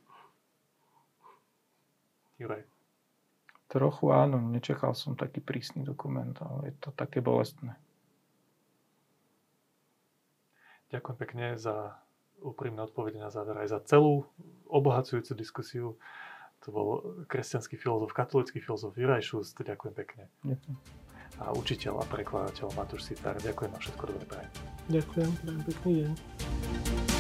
[2.39, 2.63] Juraj?
[3.71, 7.75] Trochu áno, nečakal som taký prísny dokument, ale je to také bolestné.
[10.95, 11.99] Ďakujem pekne za
[12.39, 14.29] úprimné odpovede na záver aj za celú
[14.69, 15.87] obohacujúcu diskusiu.
[16.63, 16.89] To bol
[17.27, 19.59] kresťanský filozof, katolický filozof Juraj Šust.
[19.59, 20.31] Ďakujem pekne.
[20.45, 20.77] Ďakujem.
[21.43, 23.35] A učiteľ a prekladateľ Matúš Sitár.
[23.43, 24.51] Ďakujem a všetko dobré prajem.
[24.87, 27.14] Ďakujem, prajem pekný deň.